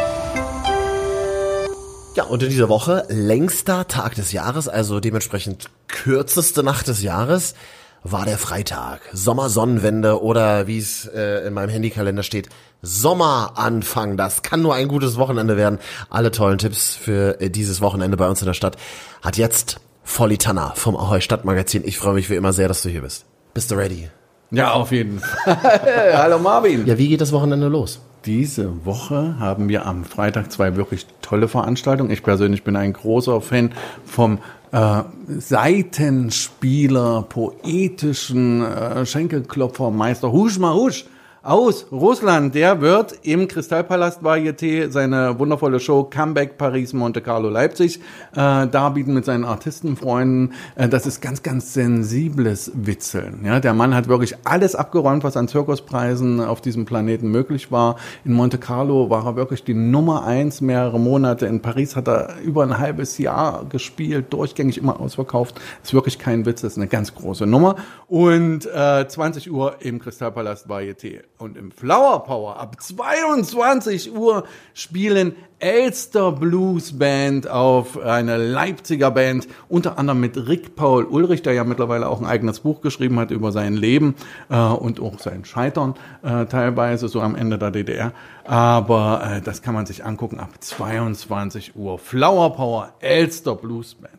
Ja, 2.16 2.26
und 2.26 2.44
in 2.44 2.50
dieser 2.50 2.70
Woche 2.70 3.06
längster 3.10 3.88
Tag 3.88 4.14
des 4.14 4.32
Jahres, 4.34 4.68
also 4.68 5.00
dementsprechend 5.00 5.72
kürzeste 5.88 6.62
Nacht 6.62 6.88
des 6.88 7.02
Jahres, 7.02 7.56
war 8.04 8.26
der 8.26 8.38
Freitag. 8.38 9.02
Sommersonnenwende 9.14 10.22
oder 10.22 10.68
wie 10.68 10.78
es 10.78 11.08
äh, 11.08 11.48
in 11.48 11.56
meinem 11.56 11.70
Handykalender 11.70 12.22
steht, 12.22 12.50
Sommeranfang. 12.84 14.16
Das 14.16 14.44
kann 14.44 14.62
nur 14.62 14.76
ein 14.76 14.90
gutes 14.90 15.18
Wochenende 15.18 15.58
werden. 15.58 15.80
Alle 16.12 16.30
tollen 16.30 16.60
Tipps 16.60 16.96
für 16.96 17.42
äh, 17.42 17.50
dieses 17.50 17.82
Wochenende 17.82 18.16
bei 18.16 18.30
uns 18.30 18.42
in 18.42 18.46
der 18.46 18.54
Stadt 18.54 18.78
hat 19.24 19.38
jetzt 19.38 19.80
Volli 20.04 20.38
Tanner 20.38 20.74
vom 20.76 20.96
Ahoi 20.96 21.20
Stadtmagazin. 21.20 21.82
Ich 21.84 21.98
freue 21.98 22.14
mich 22.14 22.30
wie 22.30 22.36
immer 22.36 22.54
sehr, 22.54 22.68
dass 22.68 22.84
du 22.84 22.90
hier 22.90 23.02
bist. 23.02 23.26
Bist 23.56 23.72
du 23.72 23.76
ready? 23.76 24.10
Ja, 24.52 24.74
auf 24.74 24.92
jeden 24.92 25.20
Fall. 25.20 25.58
Hallo 26.14 26.38
Marvin. 26.38 26.86
Ja, 26.86 26.96
wie 27.00 27.08
geht 27.08 27.22
das 27.22 27.32
Wochenende 27.32 27.70
los? 27.70 28.02
Diese 28.26 28.86
Woche 28.86 29.38
haben 29.38 29.68
wir 29.68 29.86
am 29.86 30.06
Freitag 30.06 30.50
zwei 30.50 30.78
wirklich 30.78 31.08
tolle 31.22 31.50
Veranstaltungen. 31.50 32.10
Ich 32.10 32.24
persönlich 32.24 32.64
bin 32.64 32.78
ein 32.78 32.94
großer 32.94 33.42
Fan 33.42 33.74
vom 34.06 34.40
äh, 34.72 35.04
Seitenspieler, 35.28 37.26
poetischen 37.28 38.64
äh, 38.64 39.06
Schenkelklopfermeister 39.06 40.32
Husch 40.32 40.58
mal 40.58 40.74
Husch 40.74 41.06
aus 41.44 41.88
Russland. 41.92 42.56
Der 42.56 42.80
wird 42.80 43.20
im 43.24 43.50
Kristallpalast 43.50 44.22
Varieté 44.24 44.90
seine 44.90 45.38
wundervolle 45.38 45.82
Show 45.82 46.06
Comeback 46.06 46.58
Paris 46.58 46.94
Monte 46.94 47.20
Carlo 47.20 47.50
Leipzig 47.50 48.00
äh, 48.32 48.66
darbieten 48.68 49.14
mit 49.14 49.26
seinen 49.26 49.44
Artistenfreunden. 49.44 50.54
Äh, 50.76 50.88
das 50.88 51.06
ist 51.06 51.22
ganz, 51.22 51.44
ganz 51.44 51.74
sensibles 51.74 52.72
Witzeln. 52.74 53.42
Ja, 53.44 53.60
der 53.60 53.74
Mann 53.74 53.94
hat 53.94 54.08
wirklich 54.08 54.36
alles 54.46 54.74
abgeräumt, 54.74 55.26
was 55.26 55.36
an 55.36 55.50
Zirkuspreisen 55.50 56.40
auf 56.40 56.62
diesem 56.62 56.86
Planeten 56.86 57.30
möglich 57.30 57.74
war. 57.74 57.98
In 58.24 58.32
Monte 58.32 58.58
Carlo 58.58 59.10
war 59.10 59.26
er 59.26 59.36
wirklich 59.36 59.66
die 59.66 59.74
Nummer 59.74 60.26
eins 60.26 60.62
mehrere 60.62 61.00
Monate. 61.00 61.46
In 61.48 61.62
Paris 61.62 61.98
hat 61.98 62.08
er 62.08 62.38
über 62.42 62.64
ein 62.64 62.78
halbes 62.78 63.18
Jahr 63.18 63.66
gespielt, 63.66 64.32
durchgängig 64.32 64.78
immer 64.78 65.02
ausverkauft. 65.02 65.60
Ist 65.84 65.94
wirklich 65.94 66.20
kein 66.20 66.46
Witz, 66.46 66.62
das 66.62 66.74
ist 66.74 66.78
eine 66.78 66.88
ganz 66.88 67.14
große 67.14 67.46
Nummer. 67.46 67.76
Und 68.08 68.66
äh, 68.74 69.06
20 69.06 69.52
Uhr 69.52 69.76
im 69.82 70.00
Kristallpalast 70.00 70.68
Varieté. 70.68 71.24
Und 71.40 71.58
im 71.58 71.72
Flower 71.72 72.24
Power 72.24 72.60
ab 72.60 72.78
22 72.80 74.16
Uhr 74.16 74.46
spielen 74.74 75.36
Elster 75.60 76.32
Blues 76.32 76.98
Band 76.98 77.48
auf 77.48 78.00
eine 78.00 78.38
Leipziger 78.38 79.12
Band, 79.12 79.48
unter 79.68 79.98
anderem 79.98 80.20
mit 80.20 80.38
Rick 80.38 80.76
Paul 80.76 81.06
Ulrich, 81.06 81.42
der 81.42 81.54
ja 81.54 81.64
mittlerweile 81.64 82.08
auch 82.08 82.22
ein 82.22 82.28
eigenes 82.28 82.60
Buch 82.60 82.82
geschrieben 82.82 83.20
hat 83.20 83.32
über 83.32 83.52
sein 83.52 83.74
Leben 83.74 84.16
äh, 84.50 84.58
und 84.58 85.00
auch 85.00 85.20
sein 85.20 85.44
Scheitern 85.44 85.96
äh, 86.22 86.46
teilweise, 86.46 87.08
so 87.08 87.20
am 87.20 87.36
Ende 87.36 87.58
der 87.58 87.72
DDR. 87.72 88.14
Aber 88.46 89.24
äh, 89.26 89.42
das 89.42 89.62
kann 89.62 89.74
man 89.74 89.86
sich 89.86 90.06
angucken 90.06 90.40
ab 90.40 90.52
22 90.60 91.76
Uhr. 91.76 91.98
Flower 91.98 92.54
Power, 92.54 92.94
Elster 93.00 93.56
Blues 93.56 93.96
Band. 93.96 94.14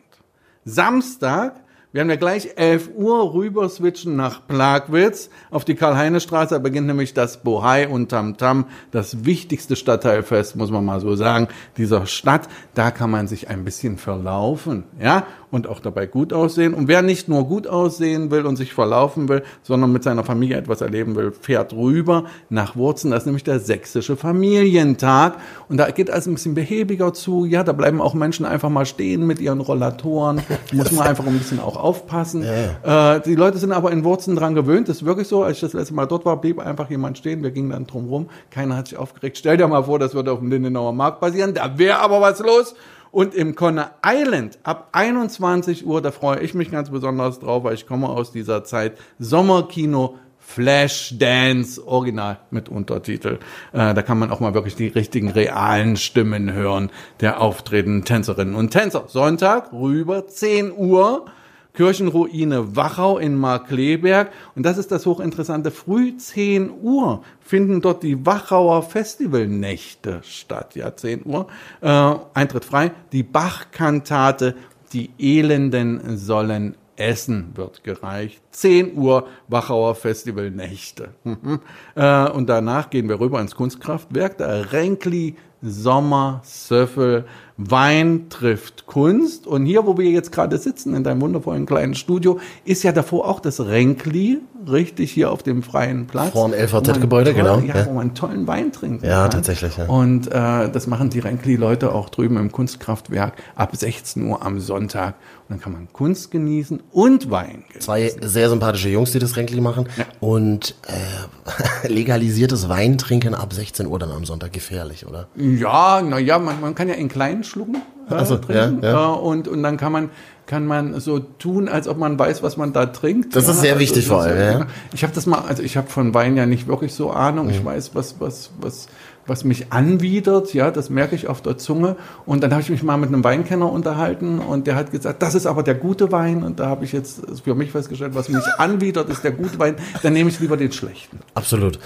Samstag 0.65 1.64
wir 1.95 2.01
haben 2.01 2.09
ja 2.09 2.17
gleich 2.17 2.49
11 2.57 2.89
Uhr 2.97 3.33
rüber 3.33 3.69
switchen 3.69 4.17
nach 4.17 4.45
Plagwitz 4.45 5.29
auf 5.49 5.63
die 5.63 5.75
Karl-Heine-Straße. 5.75 6.59
Beginnt 6.59 6.87
nämlich 6.87 7.13
das 7.13 7.41
Bohai 7.41 7.87
und 7.87 8.09
Tam 8.09 8.35
Tam, 8.35 8.65
das 8.91 9.23
wichtigste 9.23 9.77
Stadtteilfest, 9.77 10.57
muss 10.57 10.71
man 10.71 10.83
mal 10.83 10.99
so 10.99 11.15
sagen, 11.15 11.47
dieser 11.77 12.05
Stadt. 12.05 12.49
Da 12.73 12.91
kann 12.91 13.11
man 13.11 13.29
sich 13.29 13.47
ein 13.47 13.63
bisschen 13.63 13.97
verlaufen, 13.97 14.83
ja, 15.01 15.25
und 15.51 15.67
auch 15.67 15.79
dabei 15.79 16.05
gut 16.05 16.33
aussehen. 16.33 16.73
Und 16.73 16.89
wer 16.89 17.01
nicht 17.01 17.29
nur 17.29 17.47
gut 17.47 17.65
aussehen 17.65 18.29
will 18.29 18.45
und 18.45 18.57
sich 18.57 18.73
verlaufen 18.73 19.29
will, 19.29 19.43
sondern 19.63 19.93
mit 19.93 20.03
seiner 20.03 20.25
Familie 20.25 20.57
etwas 20.57 20.81
erleben 20.81 21.15
will, 21.15 21.31
fährt 21.31 21.71
rüber 21.71 22.25
nach 22.49 22.75
Wurzen. 22.75 23.11
Das 23.11 23.21
ist 23.21 23.25
nämlich 23.25 23.45
der 23.45 23.61
sächsische 23.61 24.17
Familientag. 24.17 25.37
Und 25.69 25.77
da 25.77 25.89
geht 25.91 26.11
alles 26.11 26.27
ein 26.27 26.33
bisschen 26.33 26.55
behäbiger 26.55 27.13
zu. 27.13 27.45
Ja, 27.45 27.63
da 27.63 27.71
bleiben 27.71 28.01
auch 28.01 28.13
Menschen 28.13 28.45
einfach 28.45 28.69
mal 28.69 28.85
stehen 28.85 29.25
mit 29.25 29.39
ihren 29.39 29.61
Rollatoren. 29.61 30.41
Muss 30.73 30.91
man 30.91 31.07
einfach 31.07 31.25
ein 31.25 31.37
bisschen 31.37 31.61
auch 31.61 31.77
aufpassen. 31.85 32.43
Ja. 32.43 33.15
Äh, 33.15 33.21
die 33.21 33.35
Leute 33.35 33.59
sind 33.59 33.71
aber 33.71 33.91
in 33.91 34.03
Wurzen 34.03 34.35
dran 34.35 34.55
gewöhnt. 34.55 34.89
Das 34.89 34.97
ist 34.97 35.05
wirklich 35.05 35.27
so. 35.27 35.43
Als 35.43 35.57
ich 35.57 35.61
das 35.61 35.73
letzte 35.73 35.93
Mal 35.93 36.07
dort 36.07 36.25
war, 36.25 36.41
blieb 36.41 36.59
einfach 36.59 36.89
jemand 36.89 37.17
stehen. 37.17 37.43
Wir 37.43 37.51
gingen 37.51 37.69
dann 37.69 37.85
drum 37.85 38.07
rum. 38.07 38.29
Keiner 38.49 38.75
hat 38.75 38.87
sich 38.87 38.97
aufgeregt. 38.97 39.37
Stell 39.37 39.57
dir 39.57 39.67
mal 39.67 39.83
vor, 39.83 39.99
das 39.99 40.13
würde 40.13 40.31
auf 40.31 40.39
dem 40.39 40.49
Lindenauer 40.49 40.93
Markt 40.93 41.19
passieren. 41.19 41.53
Da 41.53 41.77
wäre 41.77 41.99
aber 41.99 42.21
was 42.21 42.39
los. 42.39 42.75
Und 43.11 43.33
im 43.33 43.55
Conner 43.55 43.91
Island 44.05 44.57
ab 44.63 44.89
21 44.91 45.85
Uhr, 45.85 46.01
da 46.01 46.11
freue 46.11 46.39
ich 46.41 46.53
mich 46.53 46.69
ganz 46.69 46.89
besonders 46.89 47.39
drauf, 47.39 47.63
weil 47.63 47.75
ich 47.75 47.87
komme 47.87 48.09
aus 48.09 48.33
dieser 48.33 48.65
Zeit, 48.65 48.97
Sommerkino 49.19 50.15
Flashdance 50.45 51.85
Original 51.87 52.39
mit 52.51 52.69
Untertitel. 52.69 53.39
Äh, 53.73 53.93
da 53.93 54.01
kann 54.01 54.19
man 54.19 54.31
auch 54.31 54.39
mal 54.39 54.53
wirklich 54.53 54.75
die 54.75 54.87
richtigen 54.87 55.29
realen 55.29 55.97
Stimmen 55.97 56.53
hören 56.53 56.91
der 57.19 57.41
auftretenden 57.41 58.05
Tänzerinnen 58.05 58.53
und 58.53 58.69
Tänzer. 58.69 59.05
Sonntag 59.07 59.73
rüber 59.73 60.27
10 60.27 60.71
Uhr 60.71 61.25
Kirchenruine 61.75 62.75
Wachau 62.75 63.17
in 63.17 63.37
Markleberg. 63.37 64.31
Und 64.55 64.65
das 64.65 64.77
ist 64.77 64.91
das 64.91 65.05
hochinteressante. 65.05 65.71
Früh 65.71 66.17
10 66.17 66.71
Uhr 66.81 67.23
finden 67.39 67.81
dort 67.81 68.03
die 68.03 68.25
Wachauer 68.25 68.83
Festivalnächte 68.83 70.21
statt. 70.23 70.75
Ja, 70.75 70.95
10 70.95 71.25
Uhr. 71.25 71.47
Äh, 71.81 72.15
Eintritt 72.33 72.65
frei. 72.65 72.91
Die 73.11 73.23
Bachkantate 73.23 74.55
Die 74.93 75.09
Elenden 75.19 76.17
sollen 76.17 76.75
essen 76.95 77.51
wird 77.55 77.83
gereicht. 77.83 78.41
10 78.51 78.97
Uhr 78.97 79.27
Wachauer 79.47 79.95
Festivalnächte. 79.95 81.09
äh, 81.95 82.29
und 82.29 82.47
danach 82.47 82.89
gehen 82.89 83.09
wir 83.09 83.19
rüber 83.19 83.41
ins 83.41 83.55
Kunstkraftwerk. 83.55 84.37
Der 84.37 84.71
Renkli 84.71 85.35
Sommer 85.61 86.41
Söffel 86.43 87.25
Wein 87.57 88.27
trifft 88.29 88.85
Kunst. 88.85 89.47
Und 89.47 89.65
hier, 89.65 89.85
wo 89.85 89.97
wir 89.97 90.09
jetzt 90.09 90.31
gerade 90.31 90.57
sitzen, 90.57 90.93
in 90.93 91.03
deinem 91.03 91.21
wundervollen 91.21 91.65
kleinen 91.65 91.95
Studio, 91.95 92.39
ist 92.65 92.83
ja 92.83 92.91
davor 92.91 93.27
auch 93.29 93.39
das 93.39 93.61
Renkli, 93.61 94.39
richtig 94.69 95.11
hier 95.11 95.31
auf 95.31 95.43
dem 95.43 95.63
freien 95.63 96.07
Platz. 96.07 96.31
Vor 96.31 96.49
dem 96.49 96.59
LVZ-Gebäude, 96.59 97.33
genau. 97.33 97.59
Ja, 97.59 97.77
ja, 97.77 97.85
wo 97.85 97.93
man 97.93 98.13
tollen 98.13 98.45
Wein 98.47 98.71
trinkt. 98.71 99.03
Ja, 99.03 99.23
kann. 99.23 99.31
tatsächlich. 99.31 99.77
Ja. 99.77 99.85
Und 99.85 100.27
äh, 100.27 100.69
das 100.69 100.87
machen 100.87 101.09
die 101.09 101.19
Renkli-Leute 101.19 101.93
auch 101.93 102.09
drüben 102.09 102.37
im 102.37 102.51
Kunstkraftwerk 102.51 103.33
ab 103.55 103.75
16 103.75 104.23
Uhr 104.23 104.45
am 104.45 104.59
Sonntag. 104.59 105.15
Und 105.47 105.51
dann 105.51 105.61
kann 105.61 105.73
man 105.73 105.87
Kunst 105.93 106.31
genießen 106.31 106.81
und 106.91 107.29
Wein 107.29 107.63
genießen. 107.67 107.81
Zwei 107.81 108.11
sehr 108.21 108.49
sympathische 108.49 108.89
Jungs, 108.89 109.11
die 109.11 109.19
das 109.19 109.37
Renkli 109.37 109.61
machen. 109.61 109.87
Ja. 109.95 110.05
Und 110.19 110.75
äh, 110.87 111.87
legalisiertes 111.87 112.67
Weintrinken 112.67 113.35
ab 113.35 113.53
16 113.53 113.85
Uhr 113.85 113.99
dann 113.99 114.11
am 114.11 114.25
Sonntag 114.25 114.51
gefährlich, 114.51 115.05
oder? 115.05 115.27
Ja, 115.35 116.01
naja, 116.01 116.39
man, 116.39 116.59
man 116.59 116.75
kann 116.75 116.89
ja 116.89 116.95
in 116.95 117.07
kleinen 117.07 117.43
schlucken 117.45 117.77
äh, 118.09 118.25
so, 118.25 118.37
trinken. 118.37 118.79
Ja, 118.83 118.91
ja. 118.91 119.13
Äh, 119.13 119.17
und, 119.17 119.47
und 119.47 119.63
dann 119.63 119.77
kann 119.77 119.91
man, 119.91 120.09
kann 120.45 120.65
man 120.65 120.99
so 120.99 121.19
tun, 121.19 121.67
als 121.69 121.87
ob 121.87 121.97
man 121.97 122.17
weiß, 122.19 122.43
was 122.43 122.57
man 122.57 122.73
da 122.73 122.87
trinkt. 122.87 123.35
Das 123.35 123.47
ist 123.47 123.61
sehr 123.61 123.73
also, 123.73 123.81
wichtig 123.81 124.07
vor 124.07 124.21
allem. 124.21 124.59
Ja. 124.59 124.67
Ich 124.93 125.03
habe 125.03 125.13
das 125.13 125.25
mal, 125.25 125.39
also 125.47 125.63
ich 125.63 125.77
habe 125.77 125.89
von 125.89 126.13
Wein 126.13 126.37
ja 126.37 126.45
nicht 126.45 126.67
wirklich 126.67 126.93
so 126.93 127.11
Ahnung. 127.11 127.47
Mhm. 127.47 127.51
Ich 127.51 127.65
weiß, 127.65 127.95
was, 127.95 128.19
was, 128.19 128.51
was 128.59 128.87
was 129.27 129.43
mich 129.43 129.71
anwidert, 129.71 130.53
ja, 130.53 130.71
das 130.71 130.89
merke 130.89 131.15
ich 131.15 131.27
auf 131.27 131.41
der 131.41 131.57
Zunge. 131.57 131.95
Und 132.25 132.43
dann 132.43 132.51
habe 132.51 132.61
ich 132.61 132.69
mich 132.69 132.83
mal 132.83 132.97
mit 132.97 133.09
einem 133.09 133.23
Weinkenner 133.23 133.71
unterhalten 133.71 134.39
und 134.39 134.67
der 134.67 134.75
hat 134.75 134.91
gesagt, 134.91 135.21
das 135.21 135.35
ist 135.35 135.45
aber 135.45 135.63
der 135.63 135.75
gute 135.75 136.11
Wein. 136.11 136.43
Und 136.43 136.59
da 136.59 136.67
habe 136.67 136.85
ich 136.85 136.91
jetzt 136.91 137.21
für 137.43 137.55
mich 137.55 137.71
festgestellt, 137.71 138.15
was 138.15 138.29
mich 138.29 138.45
anwidert, 138.57 139.09
ist 139.09 139.23
der 139.23 139.31
gute 139.31 139.57
Wein. 139.59 139.75
Dann 140.03 140.13
nehme 140.13 140.29
ich 140.29 140.39
lieber 140.39 140.57
den 140.57 140.71
schlechten. 140.71 141.19
Absolut. 141.33 141.79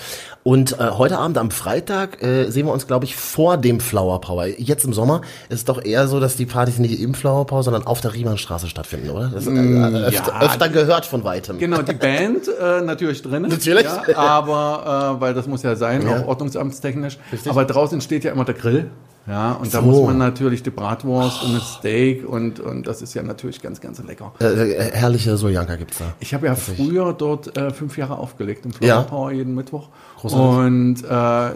Und 0.44 0.80
äh, 0.80 0.92
heute 0.92 1.18
Abend 1.18 1.38
am 1.38 1.52
Freitag 1.52 2.24
äh, 2.24 2.50
sehen 2.50 2.66
wir 2.66 2.74
uns, 2.74 2.88
glaube 2.88 3.06
ich, 3.06 3.16
vor 3.16 3.58
dem 3.58 3.80
Flower 3.80 4.22
Power. 4.22 4.46
Jetzt 4.46 4.86
im 4.86 4.94
Sommer 4.94 5.22
ist 5.50 5.60
es 5.60 5.66
doch 5.66 5.84
eher 5.84 6.08
so, 6.08 6.20
dass 6.20 6.36
die 6.38 6.46
Partys 6.46 6.80
nicht 6.80 7.00
im 7.02 7.14
Flower 7.14 7.46
Power, 7.46 7.64
sondern 7.64 7.86
auf 7.86 8.02
der 8.02 8.14
Riemannstraße 8.14 8.68
stattfinden, 8.68 9.10
oder? 9.10 9.30
Das 9.34 9.48
äh, 9.48 9.52
mm, 9.52 9.96
öfter, 9.96 10.32
ja, 10.32 10.42
öfter 10.42 10.70
gehört 10.70 11.06
von 11.06 11.24
weitem. 11.24 11.60
Genau, 11.60 11.82
die 11.82 11.94
Band 11.94 12.48
äh, 12.48 12.82
natürlich 12.82 13.22
drin. 13.22 13.42
Natürlich. 13.50 13.84
Ja, 13.84 14.16
aber 14.16 15.18
äh, 15.18 15.22
weil 15.22 15.34
das 15.34 15.48
muss 15.48 15.64
ja 15.64 15.76
sein, 15.76 16.04
ja. 16.04 16.22
auch 16.22 16.28
ordnungsamtstechnisch. 16.28 17.18
Richtig. 17.32 17.52
Aber 17.52 17.66
draußen 17.66 18.02
steht 18.02 18.24
ja 18.24 18.32
immer 18.32 18.46
der 18.46 18.56
Grill. 18.56 18.90
Ja, 19.28 19.52
und 19.52 19.72
da 19.72 19.82
So. 19.82 19.86
muss 19.86 20.08
man 20.08 20.18
natürlich 20.18 20.64
die 20.64 20.72
Bratwurst 20.72 21.44
und 21.44 21.54
das 21.54 21.74
Steak 21.76 22.28
und, 22.28 22.60
und 22.60 22.88
das 22.88 23.04
ist 23.04 23.14
ja 23.14 23.22
natürlich 23.22 23.62
ganz, 23.62 23.80
ganz 23.80 24.02
lecker. 24.04 24.34
Äh, 24.42 24.46
äh, 24.72 24.92
herrliche 24.92 25.38
Soljanka 25.38 25.76
gibt's 25.76 26.00
da. 26.00 26.06
Ich 26.20 26.34
habe 26.34 26.48
ja 26.48 26.56
früher 26.56 27.14
dort 27.14 27.56
äh, 27.56 27.70
fünf 27.70 27.96
Jahre 27.96 28.18
aufgelegt 28.18 28.66
im 28.66 28.72
Ja. 28.80 29.04
Flower 29.04 29.04
Power 29.04 29.32
jeden 29.32 29.54
Mittwoch. 29.54 29.90
Großartig. 30.20 30.48
Und 30.48 30.96
äh, 31.04 31.10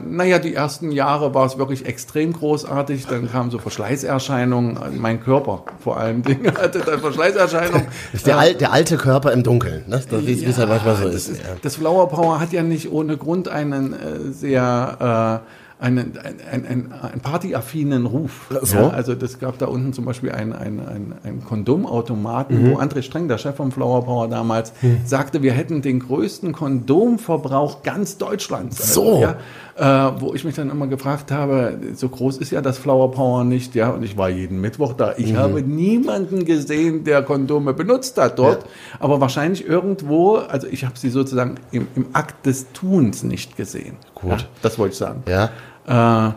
naja, 0.08 0.38
die 0.38 0.54
ersten 0.54 0.92
Jahre 0.92 1.34
war 1.34 1.48
es 1.48 1.58
wirklich 1.58 1.88
extrem 1.88 2.34
großartig. 2.34 3.08
Dann 3.08 3.32
kamen 3.32 3.50
so 3.50 3.58
Verschleißerscheinungen. 3.58 4.78
Mein 5.00 5.24
Körper 5.24 5.64
vor 5.80 5.98
allem 5.98 6.22
Dingen 6.22 6.56
hatte 6.62 6.80
dann 6.86 7.00
Verschleißerscheinungen. 7.00 7.88
Das 8.12 8.14
ist 8.22 8.28
der, 8.28 8.38
al 8.38 8.54
der 8.54 8.72
alte 8.72 8.98
Körper 8.98 9.32
im 9.32 9.42
Dunkeln, 9.42 9.84
ne? 9.88 10.00
Das, 10.08 10.22
wie 10.28 10.42
wie 10.42 10.46
es 10.46 10.60
halt 10.60 10.70
manchmal 10.70 10.96
so 10.98 11.06
das, 11.06 11.16
ist. 11.16 11.28
ist, 11.30 11.38
ja. 11.40 11.56
das 11.60 11.76
Flower 11.78 12.08
Power 12.10 12.40
hat 12.40 12.52
ja 12.54 12.62
nicht 12.62 12.92
ohne 12.92 13.18
Grund 13.18 13.48
einen 13.48 13.94
äh, 13.94 14.32
sehr 14.32 15.42
einen, 15.84 16.14
ein, 16.18 16.36
ein, 16.52 16.66
ein, 16.66 16.94
ein 17.14 17.20
partyaffinen 17.20 18.06
Ruf. 18.06 18.50
So? 18.62 18.78
Ja, 18.78 18.90
also 18.90 19.16
das 19.16 19.38
gab 19.40 19.58
da 19.58 19.66
unten 19.66 19.92
zum 19.92 20.06
Beispiel 20.06 20.32
einen 20.32 20.54
ein, 20.54 20.80
ein, 20.80 21.14
ein 21.24 21.44
Kondomautomaten, 21.44 22.64
Mhm. 22.64 22.72
wo 22.72 22.78
André 22.80 23.02
Streng, 23.02 23.28
der 23.28 23.38
Chef 23.38 23.56
vom 23.56 23.72
Flower 23.72 24.04
Power 24.06 24.28
damals, 24.30 24.72
sagte, 25.06 25.44
wir 25.44 25.52
hätten 25.52 25.82
den 25.82 26.00
größten 26.00 26.54
Kondomverbrauch 26.54 27.84
ganz 27.84 28.18
Deutschlands. 28.18 28.82
Also, 28.82 28.94
So. 29.04 29.22
Ja, 29.22 29.36
äh, 29.76 30.12
wo 30.22 30.34
ich 30.36 30.44
mich 30.46 30.56
dann 30.56 30.70
immer 30.70 30.88
gefragt 30.88 31.32
habe, 31.32 31.78
so 31.96 32.08
groß 32.08 32.38
ist 32.38 32.52
ja 32.52 32.62
das 32.62 32.78
Flower 32.78 33.12
Power 33.12 33.44
nicht, 33.44 33.76
ja, 33.76 33.90
und 33.90 34.04
ich 34.04 34.16
war 34.18 34.30
jeden 34.30 34.62
Mittwoch 34.62 34.94
da. 34.94 35.14
Ich 35.18 35.34
Mhm. 35.34 35.38
habe 35.38 35.62
niemanden 35.64 36.46
gesehen, 36.46 37.04
der 37.04 37.24
Kondome 37.24 37.74
benutzt 37.74 38.18
hat 38.20 38.40
dort, 38.40 38.66
aber 39.00 39.20
wahrscheinlich 39.20 39.66
irgendwo, 39.68 40.36
also 40.36 40.68
ich 40.68 40.86
habe 40.86 40.98
sie 40.98 41.10
sozusagen 41.10 41.56
im, 41.72 41.88
im 41.96 42.06
Akt 42.14 42.46
des 42.46 42.68
Tuns 42.74 43.24
nicht 43.24 43.58
gesehen. 43.58 43.96
Gut. 44.16 44.32
Ja, 44.32 44.38
das 44.62 44.78
wollte 44.80 44.94
ich 44.94 45.00
sagen. 45.00 45.24
Ja. 45.28 45.50
Äh, 45.88 46.32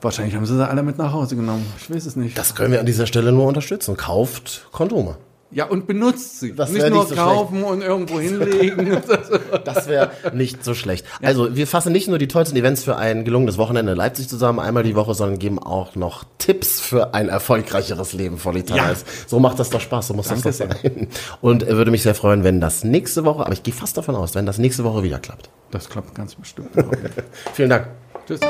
wahrscheinlich 0.00 0.34
haben 0.34 0.46
sie 0.46 0.56
sie 0.56 0.68
alle 0.68 0.82
mit 0.82 0.98
nach 0.98 1.12
Hause 1.12 1.36
genommen. 1.36 1.66
Ich 1.78 1.90
weiß 1.90 2.06
es 2.06 2.16
nicht. 2.16 2.36
Das 2.36 2.54
können 2.54 2.72
wir 2.72 2.80
an 2.80 2.86
dieser 2.86 3.06
Stelle 3.06 3.32
nur 3.32 3.46
unterstützen. 3.46 3.96
Kauft 3.96 4.68
Kondome. 4.72 5.16
ja, 5.50 5.64
und 5.66 5.86
benutzt 5.86 6.40
sie. 6.40 6.54
Das 6.54 6.70
nicht 6.70 6.88
nur 6.88 7.00
nicht 7.00 7.08
so 7.10 7.14
kaufen 7.14 7.62
und 7.64 7.80
irgendwo 7.82 8.20
hinlegen. 8.20 9.00
Das 9.64 9.88
wäre 9.88 10.10
nicht 10.32 10.64
so 10.64 10.74
schlecht. 10.74 11.04
Also, 11.22 11.56
wir 11.56 11.66
fassen 11.66 11.92
nicht 11.92 12.08
nur 12.08 12.18
die 12.18 12.28
tollsten 12.28 12.56
Events 12.56 12.84
für 12.84 12.96
ein 12.96 13.24
gelungenes 13.24 13.58
Wochenende 13.58 13.92
in 13.92 13.98
Leipzig 13.98 14.28
zusammen, 14.28 14.60
einmal 14.60 14.82
die 14.82 14.94
Woche, 14.94 15.14
sondern 15.14 15.38
geben 15.38 15.58
auch 15.58 15.96
noch 15.96 16.24
Tipps 16.38 16.80
für 16.80 17.14
ein 17.14 17.28
erfolgreicheres 17.28 18.12
Leben 18.12 18.38
vor 18.38 18.54
Italien. 18.54 18.96
So 19.26 19.40
macht 19.40 19.58
das 19.58 19.70
doch 19.70 19.80
Spaß, 19.80 20.08
so 20.08 20.14
muss 20.14 20.28
Danke 20.28 20.44
das 20.44 20.58
doch 20.58 20.68
sein. 20.82 21.08
Und 21.40 21.62
äh, 21.62 21.76
würde 21.76 21.90
mich 21.90 22.02
sehr 22.02 22.14
freuen, 22.14 22.44
wenn 22.44 22.60
das 22.60 22.84
nächste 22.84 23.24
Woche, 23.24 23.44
aber 23.44 23.52
ich 23.52 23.62
gehe 23.62 23.74
fast 23.74 23.96
davon 23.96 24.14
aus, 24.14 24.34
wenn 24.34 24.46
das 24.46 24.58
nächste 24.58 24.84
Woche 24.84 25.02
wieder 25.02 25.18
klappt. 25.18 25.50
das 25.70 25.88
klappt 25.88 26.14
ganz 26.14 26.34
bestimmt. 26.34 26.68
Vielen 27.54 27.70
Dank. 27.70 27.88
Tschüss. 28.26 28.40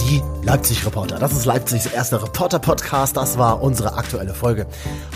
Die 0.00 0.22
Leipzig-Reporter. 0.44 1.18
Das 1.18 1.32
ist 1.32 1.44
Leipzigs 1.44 1.86
erster 1.86 2.22
Reporter-Podcast. 2.22 3.16
Das 3.16 3.36
war 3.36 3.60
unsere 3.62 3.94
aktuelle 3.94 4.32
Folge. 4.32 4.66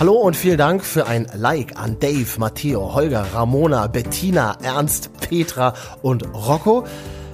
Hallo 0.01 0.15
und 0.15 0.37
vielen 0.37 0.59
Dank 0.59 0.85
für 0.85 1.07
ein 1.07 1.29
Like 1.35 1.79
an 1.79 2.01
Dave, 2.01 2.27
Matteo, 2.39 2.95
Holger, 2.95 3.27
Ramona, 3.33 3.87
Bettina, 3.87 4.57
Ernst, 4.61 5.11
Petra 5.21 5.75
und 6.03 6.25
Rocco. 6.35 6.85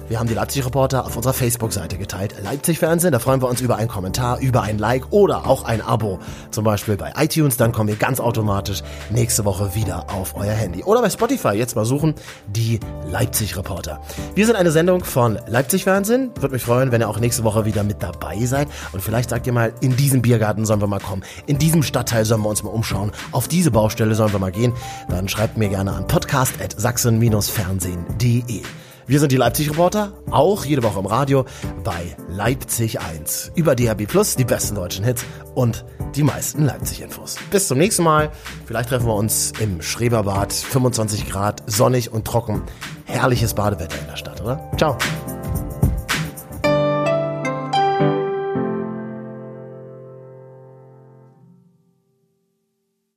Wir 0.09 0.19
haben 0.19 0.27
die 0.27 0.33
Leipzig-Reporter 0.33 1.05
auf 1.05 1.15
unserer 1.15 1.33
Facebook-Seite 1.33 1.99
geteilt. 1.99 2.33
Leipzig-Fernsehen, 2.43 3.11
da 3.11 3.19
freuen 3.19 3.43
wir 3.43 3.47
uns 3.47 3.61
über 3.61 3.75
einen 3.75 3.87
Kommentar, 3.87 4.39
über 4.39 4.63
ein 4.63 4.79
Like 4.79 5.11
oder 5.11 5.45
auch 5.45 5.63
ein 5.63 5.81
Abo. 5.81 6.17
Zum 6.49 6.63
Beispiel 6.63 6.97
bei 6.97 7.13
iTunes, 7.15 7.57
dann 7.57 7.71
kommen 7.71 7.89
wir 7.89 7.95
ganz 7.95 8.19
automatisch 8.19 8.81
nächste 9.11 9.45
Woche 9.45 9.75
wieder 9.75 10.11
auf 10.11 10.35
euer 10.35 10.53
Handy. 10.53 10.83
Oder 10.83 11.03
bei 11.03 11.11
Spotify, 11.11 11.49
jetzt 11.49 11.75
mal 11.75 11.85
suchen, 11.85 12.15
die 12.47 12.79
Leipzig-Reporter. 13.07 14.01
Wir 14.33 14.47
sind 14.47 14.55
eine 14.55 14.71
Sendung 14.71 15.03
von 15.03 15.37
Leipzig-Fernsehen. 15.47 16.31
Würde 16.35 16.53
mich 16.53 16.63
freuen, 16.63 16.91
wenn 16.91 17.01
ihr 17.01 17.09
auch 17.09 17.19
nächste 17.19 17.43
Woche 17.43 17.65
wieder 17.65 17.83
mit 17.83 18.01
dabei 18.01 18.43
seid. 18.45 18.67
Und 18.93 19.03
vielleicht 19.03 19.29
sagt 19.29 19.45
ihr 19.45 19.53
mal, 19.53 19.73
in 19.79 19.95
diesem 19.95 20.23
Biergarten 20.23 20.65
sollen 20.65 20.81
wir 20.81 20.87
mal 20.87 20.99
kommen. 20.99 21.21
In 21.45 21.59
diesem 21.59 21.83
Stadtteil 21.83 22.25
sollen 22.25 22.41
wir 22.41 22.49
uns 22.49 22.63
mal 22.63 22.71
umschauen. 22.71 23.11
Auf 23.31 23.47
diese 23.47 23.69
Baustelle 23.69 24.15
sollen 24.15 24.31
wir 24.31 24.39
mal 24.39 24.51
gehen. 24.51 24.73
Dann 25.07 25.29
schreibt 25.29 25.55
mir 25.57 25.69
gerne 25.69 25.93
an 25.93 26.07
podcast.sachsen-fernsehen.de. 26.07 28.63
Wir 29.09 29.19
sind 29.19 29.31
die 29.31 29.37
Leipzig-Reporter, 29.37 30.13
auch 30.29 30.65
jede 30.65 30.83
Woche 30.83 30.99
im 30.99 31.07
Radio 31.07 31.45
bei 31.83 32.15
Leipzig 32.27 32.99
1. 32.99 33.53
Über 33.55 33.73
DHB 33.73 34.05
Plus 34.07 34.35
die 34.35 34.43
besten 34.43 34.75
deutschen 34.75 35.03
Hits 35.03 35.25
und 35.55 35.83
die 36.13 36.21
meisten 36.21 36.63
Leipzig-Infos. 36.63 37.37
Bis 37.49 37.67
zum 37.67 37.79
nächsten 37.79 38.03
Mal. 38.03 38.29
Vielleicht 38.67 38.89
treffen 38.89 39.07
wir 39.07 39.15
uns 39.15 39.51
im 39.59 39.81
Schreberbad. 39.81 40.53
25 40.53 41.27
Grad, 41.27 41.63
sonnig 41.65 42.13
und 42.13 42.25
trocken. 42.25 42.61
Herrliches 43.05 43.55
Badewetter 43.55 43.97
in 43.99 44.05
der 44.05 44.15
Stadt, 44.15 44.41
oder? 44.41 44.69
Ciao. 44.77 44.95